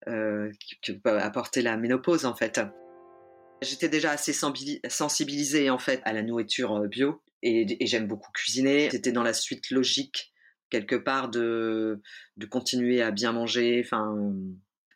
[0.07, 2.61] que peut apporter la ménopause en fait.
[3.63, 8.89] J'étais déjà assez sensibilisée en fait à la nourriture bio et, et j'aime beaucoup cuisiner.
[8.91, 10.33] C'était dans la suite logique
[10.71, 12.01] quelque part de
[12.37, 14.15] de continuer à bien manger, enfin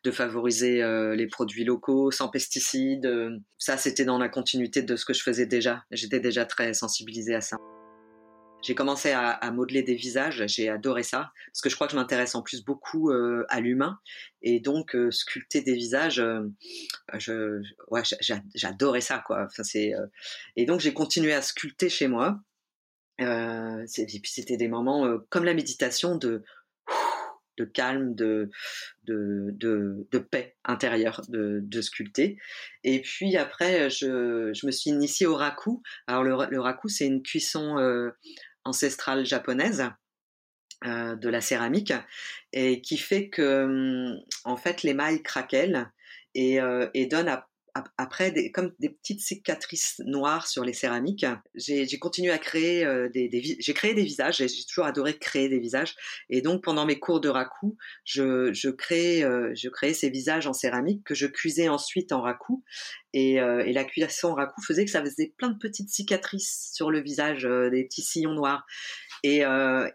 [0.05, 3.11] de favoriser euh, les produits locaux sans pesticides.
[3.57, 5.83] Ça, c'était dans la continuité de ce que je faisais déjà.
[5.89, 7.57] J'étais déjà très sensibilisée à ça.
[8.61, 11.97] J'ai commencé à, modeler des visages, j'ai adoré ça, parce que je crois que je
[11.97, 13.99] m'intéresse en plus beaucoup euh, à l'humain,
[14.41, 16.23] et donc euh, sculpter des visages,
[18.55, 19.47] j'adorais ça, quoi.
[20.55, 22.39] Et donc j'ai continué à sculpter chez moi.
[23.19, 23.85] et
[24.23, 26.43] puis c'était des moments comme la méditation de
[27.57, 28.49] de calme, de,
[29.03, 32.37] de, de, paix intérieure de, de, sculpter.
[32.83, 35.81] Et puis après, je, je me suis initiée au raku.
[36.07, 38.11] Alors le, le raku, c'est une cuisson euh,
[38.63, 39.89] ancestrale japonaise.
[40.85, 41.93] Euh, de la céramique
[42.51, 45.89] et qui fait que hum, en fait l'émail craquelle
[46.35, 47.47] et, euh, et donne à
[47.97, 53.27] après, comme des petites cicatrices noires sur les céramiques, j'ai continué à créer euh, des,
[53.27, 54.37] des j'ai créé des visages.
[54.37, 55.93] J'ai toujours adoré créer des visages.
[56.29, 60.47] Et donc, pendant mes cours de raku, je, je créais, euh, je créais ces visages
[60.47, 62.63] en céramique que je cuisais ensuite en raku.
[63.11, 66.71] Et, euh, et la cuisson en raku faisait que ça faisait plein de petites cicatrices
[66.73, 68.65] sur le visage, des petits sillons noirs.
[69.23, 69.43] Et,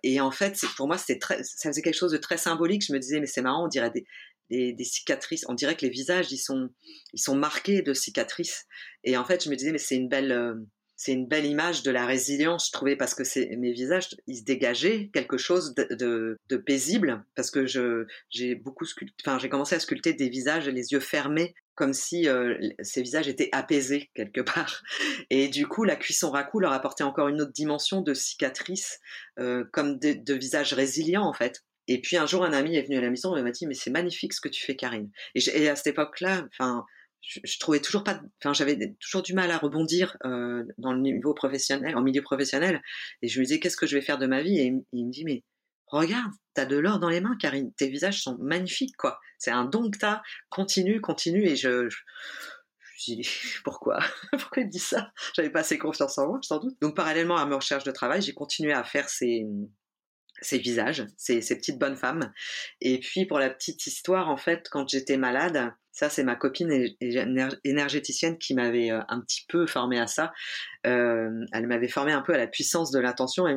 [0.03, 2.85] et en fait, pour moi, c'était ça faisait quelque chose de très symbolique.
[2.87, 4.05] Je me disais, mais c'est marrant, on dirait des,
[4.51, 5.45] des, cicatrices.
[5.49, 6.71] On dirait que les visages, ils sont,
[7.13, 8.67] ils sont marqués de cicatrices.
[9.05, 10.55] Et en fait, je me disais, mais c'est une belle, euh,
[11.01, 13.23] c'est une belle image de la résilience, je trouvais, parce que
[13.57, 18.85] mes visages, ils se dégageaient quelque chose de, de, paisible, parce que je, j'ai beaucoup
[18.85, 23.01] sculpté, enfin, j'ai commencé à sculpter des visages les yeux fermés, comme si euh, ces
[23.01, 24.83] visages étaient apaisés quelque part.
[25.31, 29.01] Et du coup, la cuisson raku leur apportait encore une autre dimension de cicatrices,
[29.39, 31.63] euh, comme de visages résilients en fait.
[31.91, 33.75] Et puis un jour, un ami est venu à la maison et m'a dit mais
[33.75, 35.11] c'est magnifique ce que tu fais, Karine.
[35.35, 36.87] Et, à cette époque-là, enfin,
[37.21, 41.35] je, trouvais toujours pas, enfin, j'avais toujours du mal à rebondir euh, dans le niveau
[41.35, 42.81] professionnel, en milieu professionnel.
[43.23, 44.61] Et je me disais qu'est-ce que je vais faire de ma vie?
[44.61, 45.43] Et, il me dit mais
[45.89, 47.73] regarde, t'as de l'or dans les mains, Karine.
[47.75, 49.19] Tes visages sont magnifiques, quoi.
[49.39, 50.23] C'est un don que t'as.
[50.49, 51.45] Continue, continue.
[51.45, 53.99] Et je, je pourquoi?
[54.31, 55.11] Pourquoi il me dit ça?
[55.35, 56.77] J'avais pas assez confiance en moi, sans doute.
[56.81, 59.45] Donc, parallèlement à mes recherches de travail, j'ai continué à faire ces,
[60.41, 62.33] ces visages, ces, petites bonnes femmes.
[62.81, 66.87] Et puis pour la petite histoire, en fait, quand j'étais malade, ça c'est ma copine
[67.65, 70.33] énergéticienne qui m'avait euh, un petit peu formée à ça.
[70.87, 73.57] Euh, elle m'avait formée un peu à la puissance de l'intention et,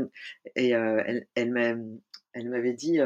[0.56, 3.00] et euh, elle, elle m'avait dit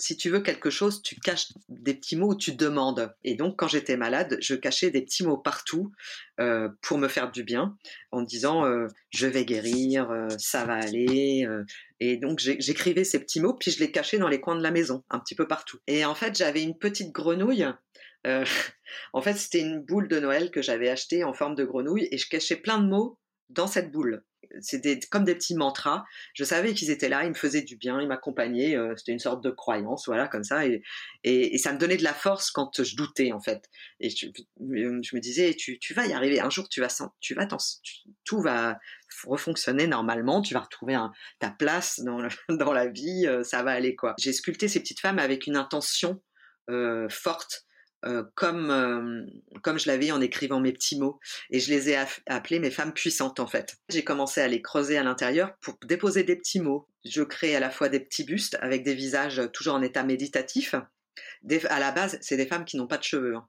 [0.00, 3.14] si tu veux quelque chose, tu caches des petits mots ou tu demandes.
[3.22, 5.92] Et donc, quand j'étais malade, je cachais des petits mots partout
[6.40, 7.76] euh, pour me faire du bien,
[8.10, 11.46] en disant euh, je vais guérir, euh, ça va aller.
[12.00, 14.70] et donc, j'écrivais ces petits mots, puis je les cachais dans les coins de la
[14.70, 15.78] maison, un petit peu partout.
[15.86, 17.66] Et en fait, j'avais une petite grenouille.
[19.12, 22.18] en fait, c'était une boule de Noël que j'avais achetée en forme de grenouille, et
[22.18, 23.18] je cachais plein de mots
[23.50, 24.24] dans cette boule
[24.60, 26.04] c'était comme des petits mantras.
[26.34, 28.76] Je savais qu'ils étaient là, ils me faisaient du bien, ils m'accompagnaient.
[28.76, 30.66] Euh, c'était une sorte de croyance, voilà, comme ça.
[30.66, 30.82] Et,
[31.24, 33.68] et, ça me donnait de la force quand je doutais, en fait.
[34.00, 34.26] Et je,
[34.58, 36.40] je me disais, tu, tu, vas y arriver.
[36.40, 36.88] Un jour, tu vas,
[37.20, 37.48] tu vas
[38.24, 38.78] tout va
[39.24, 40.42] refonctionner normalement.
[40.42, 40.98] Tu vas retrouver
[41.38, 43.26] ta place dans, dans la vie.
[43.26, 44.14] Euh, ça va aller, quoi.
[44.18, 46.22] J'ai sculpté ces petites femmes avec une intention
[46.68, 47.64] euh, forte
[48.06, 49.26] euh, comme euh,
[49.62, 51.20] comme je l'avais en écrivant mes petits mots
[51.50, 53.76] et je les ai appelées mes femmes puissantes en fait.
[53.90, 56.88] J'ai commencé à les creuser à l'intérieur pour déposer des petits mots.
[57.04, 60.74] Je crée à la fois des petits bustes avec des visages toujours en état méditatif.
[60.74, 63.36] à la base, c'est des femmes qui n'ont pas de cheveux.
[63.36, 63.46] Hein.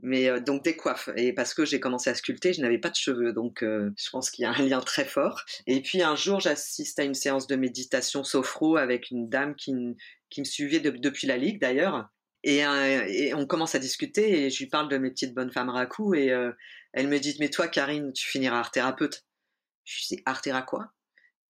[0.00, 2.90] Mais euh, donc des coiffes et parce que j'ai commencé à sculpter, je n'avais pas
[2.90, 5.42] de cheveux donc je pense qu'il y a un lien très fort.
[5.66, 9.74] Et puis un jour, j'assiste à une séance de méditation sophro avec une dame qui,
[10.28, 12.10] qui me suivait depuis la ligue d'ailleurs
[12.46, 15.68] euh, et, on commence à discuter et je lui parle de mes petites bonnes femmes
[15.68, 16.52] raku et euh,
[16.92, 19.24] elle me dit mais toi Karine tu finiras art thérapeute.
[19.84, 20.92] Je lui dis art thérapeute quoi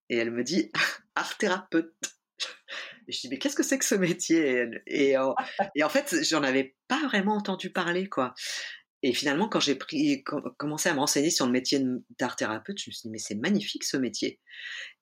[0.09, 0.73] Et elle me dit
[1.15, 1.95] art thérapeute.
[3.09, 4.69] Je dis mais qu'est-ce que c'est que ce métier?
[4.87, 5.33] Et, euh,
[5.83, 8.35] en fait j'en avais pas vraiment entendu parler quoi.
[9.03, 9.79] Et finalement quand j'ai
[10.57, 11.79] commencé à me renseigner sur le métier
[12.19, 14.41] d'art thérapeute, je me suis dit mais c'est magnifique ce métier.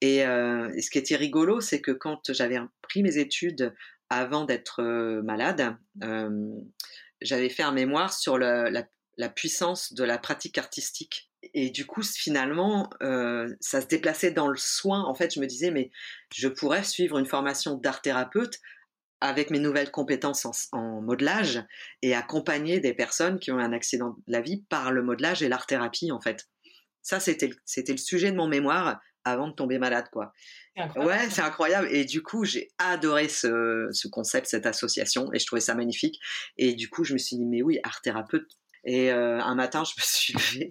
[0.00, 3.72] Et, et ce qui était rigolo c'est que quand j'avais pris mes études
[4.10, 4.82] avant d'être
[5.22, 5.76] malade,
[7.20, 8.88] j'avais fait un mémoire sur la,
[9.34, 11.30] puissance de la pratique artistique.
[11.52, 12.90] Et du coup, finalement,
[13.60, 15.04] ça se déplaçait dans le soin.
[15.04, 15.90] En fait, je me disais, mais
[16.34, 18.60] je pourrais suivre une formation d'art thérapeute
[19.20, 21.64] avec mes nouvelles compétences en, modelage
[22.02, 25.48] et accompagner des personnes qui ont un accident de la vie par le modelage et
[25.48, 26.46] l'art thérapie, en fait.
[27.00, 30.32] Ça, c'était le sujet de mon mémoire avant de tomber malade, quoi.
[30.96, 31.88] Ouais, c'est incroyable.
[31.90, 36.18] Et du coup, j'ai adoré ce, ce, concept, cette association, et je trouvais ça magnifique.
[36.58, 38.48] Et du coup, je me suis dit, mais oui, art thérapeute.
[38.84, 40.70] Et euh, un matin, je me suis levée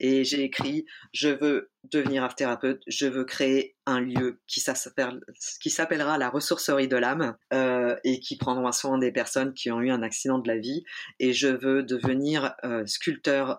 [0.00, 6.18] et j'ai écrit, je veux devenir art thérapeute, je veux créer un lieu qui s'appellera
[6.18, 10.02] la ressourcerie de l'âme euh, et qui prendra soin des personnes qui ont eu un
[10.02, 10.84] accident de la vie.
[11.18, 13.58] Et je veux devenir euh, sculpteur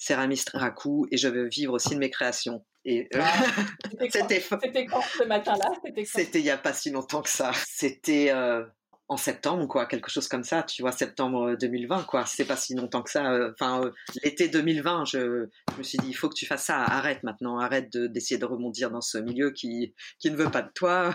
[0.00, 2.64] céramiste raku et je veux vivre aussi de mes créations.
[2.84, 3.20] Et euh,
[4.10, 5.02] c'était quand?
[5.02, 5.70] Ce matin-là?
[6.04, 7.52] C'était il y a pas si longtemps que ça.
[7.66, 8.64] C'était euh,
[9.08, 10.62] en septembre quoi, quelque chose comme ça.
[10.62, 12.24] Tu vois, septembre 2020 quoi.
[12.24, 13.30] C'est pas si longtemps que ça.
[13.30, 13.92] Euh, enfin,
[14.24, 16.78] l'été 2020, je, je, me suis dit il faut que tu fasses ça.
[16.78, 20.72] Arrête maintenant, arrête d'essayer de, rebondir dans ce milieu qui qui ne veut pas de
[20.74, 21.14] toi.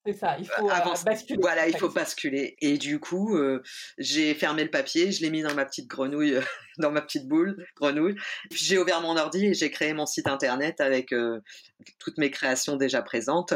[0.06, 1.40] C'est ça, il faut euh, basculer.
[1.42, 2.56] Voilà, il faut basculer.
[2.62, 3.64] Et du coup, euh,
[3.98, 6.38] j'ai fermé le papier, je l'ai mis dans ma petite grenouille,
[6.78, 8.16] dans ma petite boule grenouille.
[8.52, 11.40] Puis j'ai ouvert mon ordi et j'ai créé mon site internet avec euh,
[11.98, 13.54] toutes mes créations déjà présentes,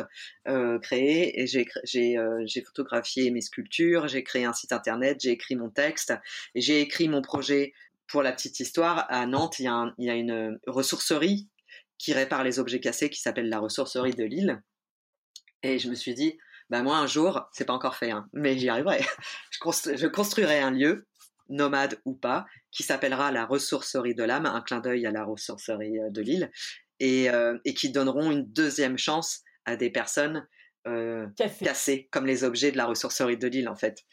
[0.81, 1.39] créées.
[1.39, 6.13] Et j'ai j'ai photographié mes sculptures, j'ai créé un site internet, j'ai écrit mon texte,
[6.55, 7.73] et j'ai écrit mon projet.
[8.07, 11.47] Pour la petite histoire, à Nantes, il y a, il y a une ressourcerie
[11.99, 14.63] qui répare les objets cassés qui s'appelle la ressourcerie de Lille
[15.63, 16.37] et je me suis dit,
[16.69, 18.99] bah moi un jour, c'est pas encore fait, hein, mais j'y arriverai.
[19.51, 21.07] je, construirai un lieu,
[21.49, 25.99] nomade ou pas, qui s'appellera la ressourcerie de l'âme, un clin d'œil à la ressourcerie
[25.99, 26.51] euh, de l'île,
[26.99, 30.47] et, euh, et, qui donneront une deuxième chance à des personnes
[30.87, 34.03] euh, cassées, comme les objets de la ressourcerie de l'île en fait.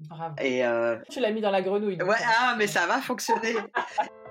[0.00, 0.34] Bravo.
[0.40, 0.62] Et
[1.10, 2.02] tu l'as mis dans la grenouille.
[2.02, 3.54] Ouais, ah, mais ça va fonctionner.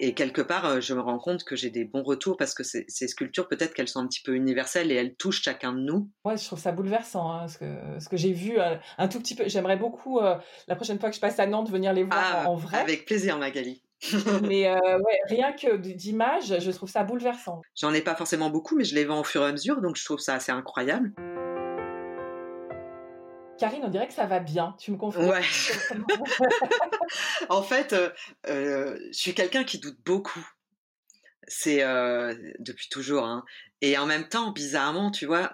[0.00, 2.62] Et quelque part, euh, je me rends compte que j'ai des bons retours parce que
[2.62, 6.08] ces, sculptures, peut-être qu'elles sont un petit peu universelles et elles touchent chacun de nous.
[6.24, 7.32] Ouais, je trouve ça bouleversant.
[7.32, 7.64] Hein, ce que,
[7.98, 9.44] ce que j'ai vu euh, un tout petit peu.
[9.48, 10.36] J'aimerais beaucoup, euh,
[10.68, 12.78] la prochaine fois que je passe à Nantes, venir les voir ah, en vrai.
[12.78, 13.82] Avec plaisir, Magali.
[14.42, 17.62] mais ouais, rien que d'images, je trouve ça bouleversant.
[17.74, 19.96] J'en ai pas forcément beaucoup, mais je les vends au fur et à mesure, donc
[19.96, 21.12] je trouve ça assez incroyable.
[23.58, 24.74] Karine, on dirait que ça va bien.
[24.78, 25.28] Tu me confonds.
[25.28, 25.42] Ouais.
[27.48, 28.10] en fait, euh,
[28.48, 30.46] euh, je suis quelqu'un qui doute beaucoup.
[31.46, 33.24] C'est euh, depuis toujours.
[33.24, 33.44] Hein.
[33.80, 35.52] Et en même temps, bizarrement, tu vois,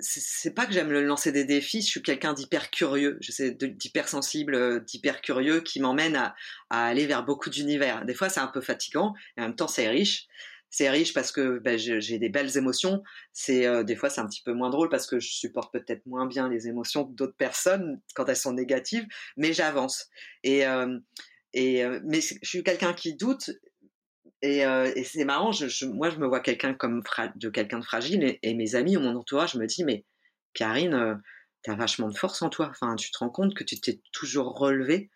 [0.00, 1.82] c'est pas que j'aime le lancer des défis.
[1.82, 3.18] Je suis quelqu'un d'hyper curieux.
[3.20, 6.34] Je sais, d'hyper sensible, d'hyper curieux, qui m'emmène à,
[6.70, 8.04] à, aller vers beaucoup d'univers.
[8.04, 10.28] Des fois, c'est un peu fatigant, et en même temps, c'est riche
[10.70, 13.02] c'est riche parce que ben, j'ai des belles émotions.
[13.32, 16.04] C'est euh, des fois c'est un petit peu moins drôle parce que je supporte peut-être
[16.06, 19.06] moins bien les émotions d'autres personnes quand elles sont négatives,
[19.36, 20.08] mais j'avance.
[20.42, 20.98] Et euh,
[21.56, 23.50] euh, mais je suis quelqu'un qui doute
[24.42, 24.62] et,
[25.04, 25.50] c'est marrant.
[25.94, 27.02] Moi je me vois quelqu'un comme
[27.36, 30.04] de quelqu'un de fragile et, mes amis ou mon entourage me dit mais
[30.52, 31.20] Karine
[31.62, 32.68] t'as vachement de force en toi.
[32.70, 35.10] Enfin tu te rends compte que tu t'es toujours relevé.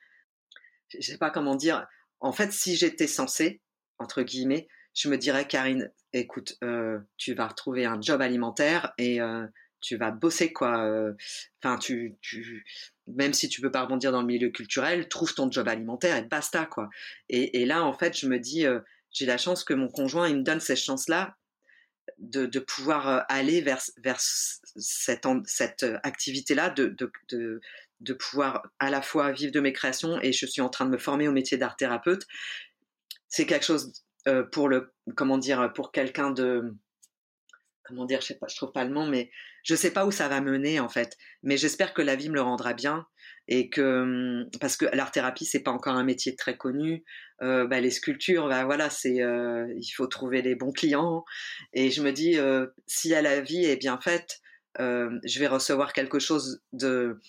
[0.89, 1.87] Je sais pas comment dire.
[2.21, 3.61] En fait si j'étais censée
[3.99, 9.21] entre guillemets je me dirais, Karine, écoute, euh, tu vas retrouver un job alimentaire et
[9.21, 9.47] euh,
[9.81, 10.85] tu vas bosser quoi.
[10.85, 11.13] Euh,
[11.63, 12.19] enfin, tu,
[13.07, 16.23] même si tu peux pas rebondir dans le milieu culturel, trouve ton job alimentaire et
[16.23, 16.89] basta quoi.
[17.29, 18.65] Et, là, en fait, je me dis,
[19.11, 21.37] j'ai la chance que mon conjoint il me donne cette chance-là
[22.19, 26.95] de, pouvoir aller vers, vers cette, cette activité-là, de,
[27.29, 27.61] de,
[28.01, 30.91] de pouvoir à la fois vivre de mes créations et je suis en train de
[30.91, 32.27] me former au métier d'art thérapeute.
[33.29, 33.93] C'est quelque chose
[34.29, 36.75] euh, pour le comment dire pour quelqu'un de
[37.85, 39.31] comment dire je sais pas je trouve pas le nom mais
[39.63, 41.17] je sais pas où ça va mener en fait.
[41.43, 43.07] Mais j'espère que la vie me le rendra bien
[43.49, 44.03] et que
[44.43, 47.05] hum, parce que l'art thérapie c'est pas encore un métier très connu.
[47.43, 51.25] Euh, bah, les sculptures bah voilà c'est euh, il faut trouver les bons clients.
[51.73, 54.41] Et je me dis euh, si la vie est bien faite
[54.81, 57.21] euh, je vais recevoir quelque chose de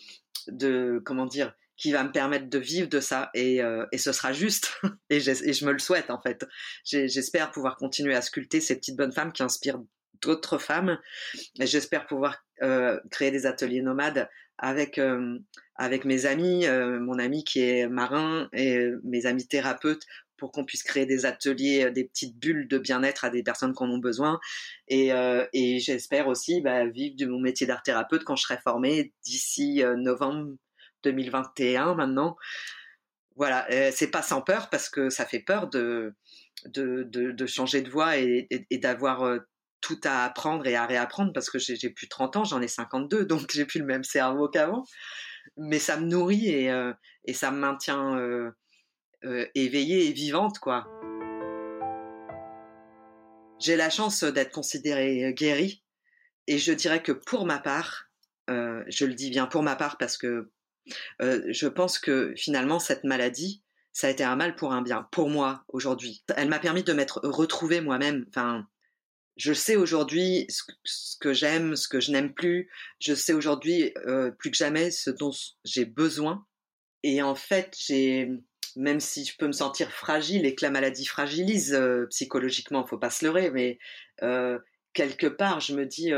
[0.48, 1.54] de comment dire
[1.84, 4.80] qui va me permettre de vivre de ça et, euh, et ce sera juste
[5.10, 6.46] et, je me le souhaite en fait.
[6.86, 9.82] J'espère pouvoir continuer à sculpter ces petites bonnes femmes qui inspirent
[10.22, 10.98] d'autres femmes
[11.60, 15.38] j'espère pouvoir euh, créer des ateliers nomades avec euh,
[15.76, 20.04] avec mes amis, euh, mon ami qui est marin et mes amis thérapeutes
[20.38, 23.84] pour qu'on puisse créer des ateliers, des petites bulles de bien-être à des personnes qui
[23.84, 24.40] en ont besoin.
[24.88, 25.12] Et,
[25.54, 29.82] et j'espère aussi bah, vivre de mon métier d'art thérapeute quand je serai formée d'ici
[29.96, 30.56] novembre
[31.04, 32.38] 2021 maintenant.
[33.36, 36.14] Voilà, euh, c'est pas sans peur parce que ça fait peur de,
[36.66, 39.40] de, de, changer de voie et, d'avoir euh,
[39.82, 43.26] tout à apprendre et à réapprendre parce que j'ai plus 30 ans, j'en ai 52,
[43.26, 44.84] donc j'ai plus le même cerveau qu'avant.
[45.58, 46.94] Mais ça me nourrit et, euh,
[47.26, 48.54] et ça me maintient
[49.56, 50.88] éveillée et vivante, quoi.
[53.60, 55.84] J'ai la chance d'être considérée guérie
[56.48, 58.10] et je dirais que pour ma part,
[58.48, 60.52] je le dis bien pour ma part parce que
[61.22, 63.64] euh, je pense que finalement cette maladie,
[63.94, 66.24] ça a été un mal pour un bien pour moi aujourd'hui.
[66.36, 68.26] Elle m'a permis de m'être retrouvée moi-même.
[68.30, 68.68] Enfin,
[69.38, 72.70] je sais aujourd'hui ce, que j'aime, ce que je n'aime plus.
[73.00, 75.32] Je sais aujourd'hui euh, plus que jamais ce dont
[75.64, 76.46] j'ai besoin.
[77.04, 78.30] Et en fait, j'ai
[78.76, 82.98] même si je peux me sentir fragile et que la maladie fragilise euh, psychologiquement, faut
[82.98, 83.78] pas se leurrer, mais
[84.24, 84.58] euh,
[84.94, 86.12] quelque part, je me dis,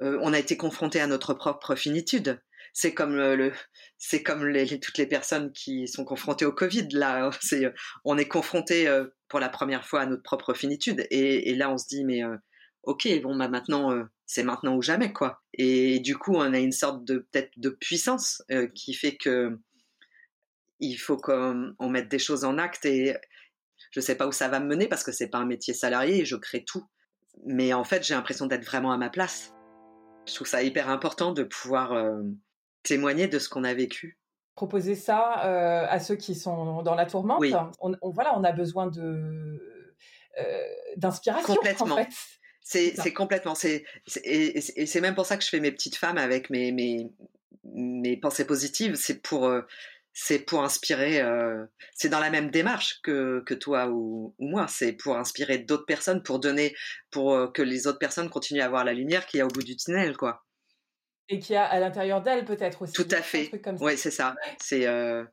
[0.00, 2.40] on a été confronté à notre propre finitude
[2.74, 3.52] c'est comme le,
[3.96, 4.42] c'est comme
[4.82, 6.88] toutes les personnes qui sont confrontées au Covid.
[6.92, 7.72] Là, c'est,
[8.04, 11.78] on est confronté euh, pour la première fois à notre propre finitude, et, là on
[11.78, 12.36] se dit mais euh,
[12.82, 15.42] ok, bon bah maintenant euh, c'est maintenant ou jamais quoi.
[15.54, 18.42] Et du coup on a une sorte de peut-être de puissance
[18.74, 19.58] qui fait que
[20.80, 23.16] il faut qu'on on mette des choses en acte et
[23.90, 26.20] je sais pas où ça va me mener parce que c'est pas un métier salarié
[26.20, 26.84] et je crée tout
[27.44, 29.52] mais en fait, j'ai l'impression d'être vraiment à ma place.
[30.26, 32.22] Je trouve ça hyper important de pouvoir euh,
[32.84, 34.18] témoigner de ce qu'on a vécu.
[34.54, 37.40] Proposer ça euh, à ceux qui sont dans la tourmente.
[37.40, 37.52] Oui.
[37.80, 39.60] On, on- voilà, on a besoin de
[40.38, 40.62] euh,
[40.96, 41.54] d'inspiration.
[41.56, 41.94] Complètement.
[41.96, 42.08] En fait.
[42.66, 43.54] C'est complètement.
[43.54, 43.84] c'est
[44.24, 46.72] et et- et c'est même pour ça que je fais mes petites femmes avec mes,
[46.72, 47.10] mes,
[47.64, 48.94] mes pensées positives.
[48.94, 49.60] C'est pour, euh,
[50.14, 51.20] c'est pour inspirer.
[51.20, 54.66] euh, c'est dans la même démarche que, que toi ou, ou moi.
[54.68, 56.74] C'est pour inspirer d'autres personnes, pour donner,
[57.10, 59.50] pour euh, que les autres personnes continuent à voir la lumière qu'il y a au
[59.50, 60.44] bout du tunnel, quoi.
[61.28, 62.92] Et qui a à l'intérieur d'elle peut-être aussi.
[62.92, 63.48] Tout à un fait.
[63.48, 63.84] truc comme ça.
[63.84, 64.34] Ouais, c'est ça.
[64.58, 65.24] C'est euh,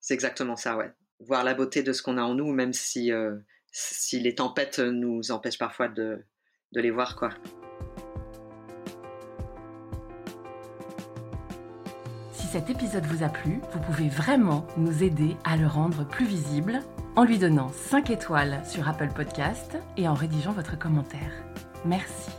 [0.00, 0.90] c'est exactement ça, ouais.
[1.20, 3.36] Voir la beauté de ce qu'on a en nous, même si, euh,
[3.70, 6.24] si les tempêtes nous empêchent parfois de,
[6.72, 7.30] de les voir, quoi.
[12.32, 16.26] Si cet épisode vous a plu, vous pouvez vraiment nous aider à le rendre plus
[16.26, 16.80] visible
[17.14, 21.32] en lui donnant 5 étoiles sur Apple Podcast et en rédigeant votre commentaire.
[21.84, 22.30] Merci.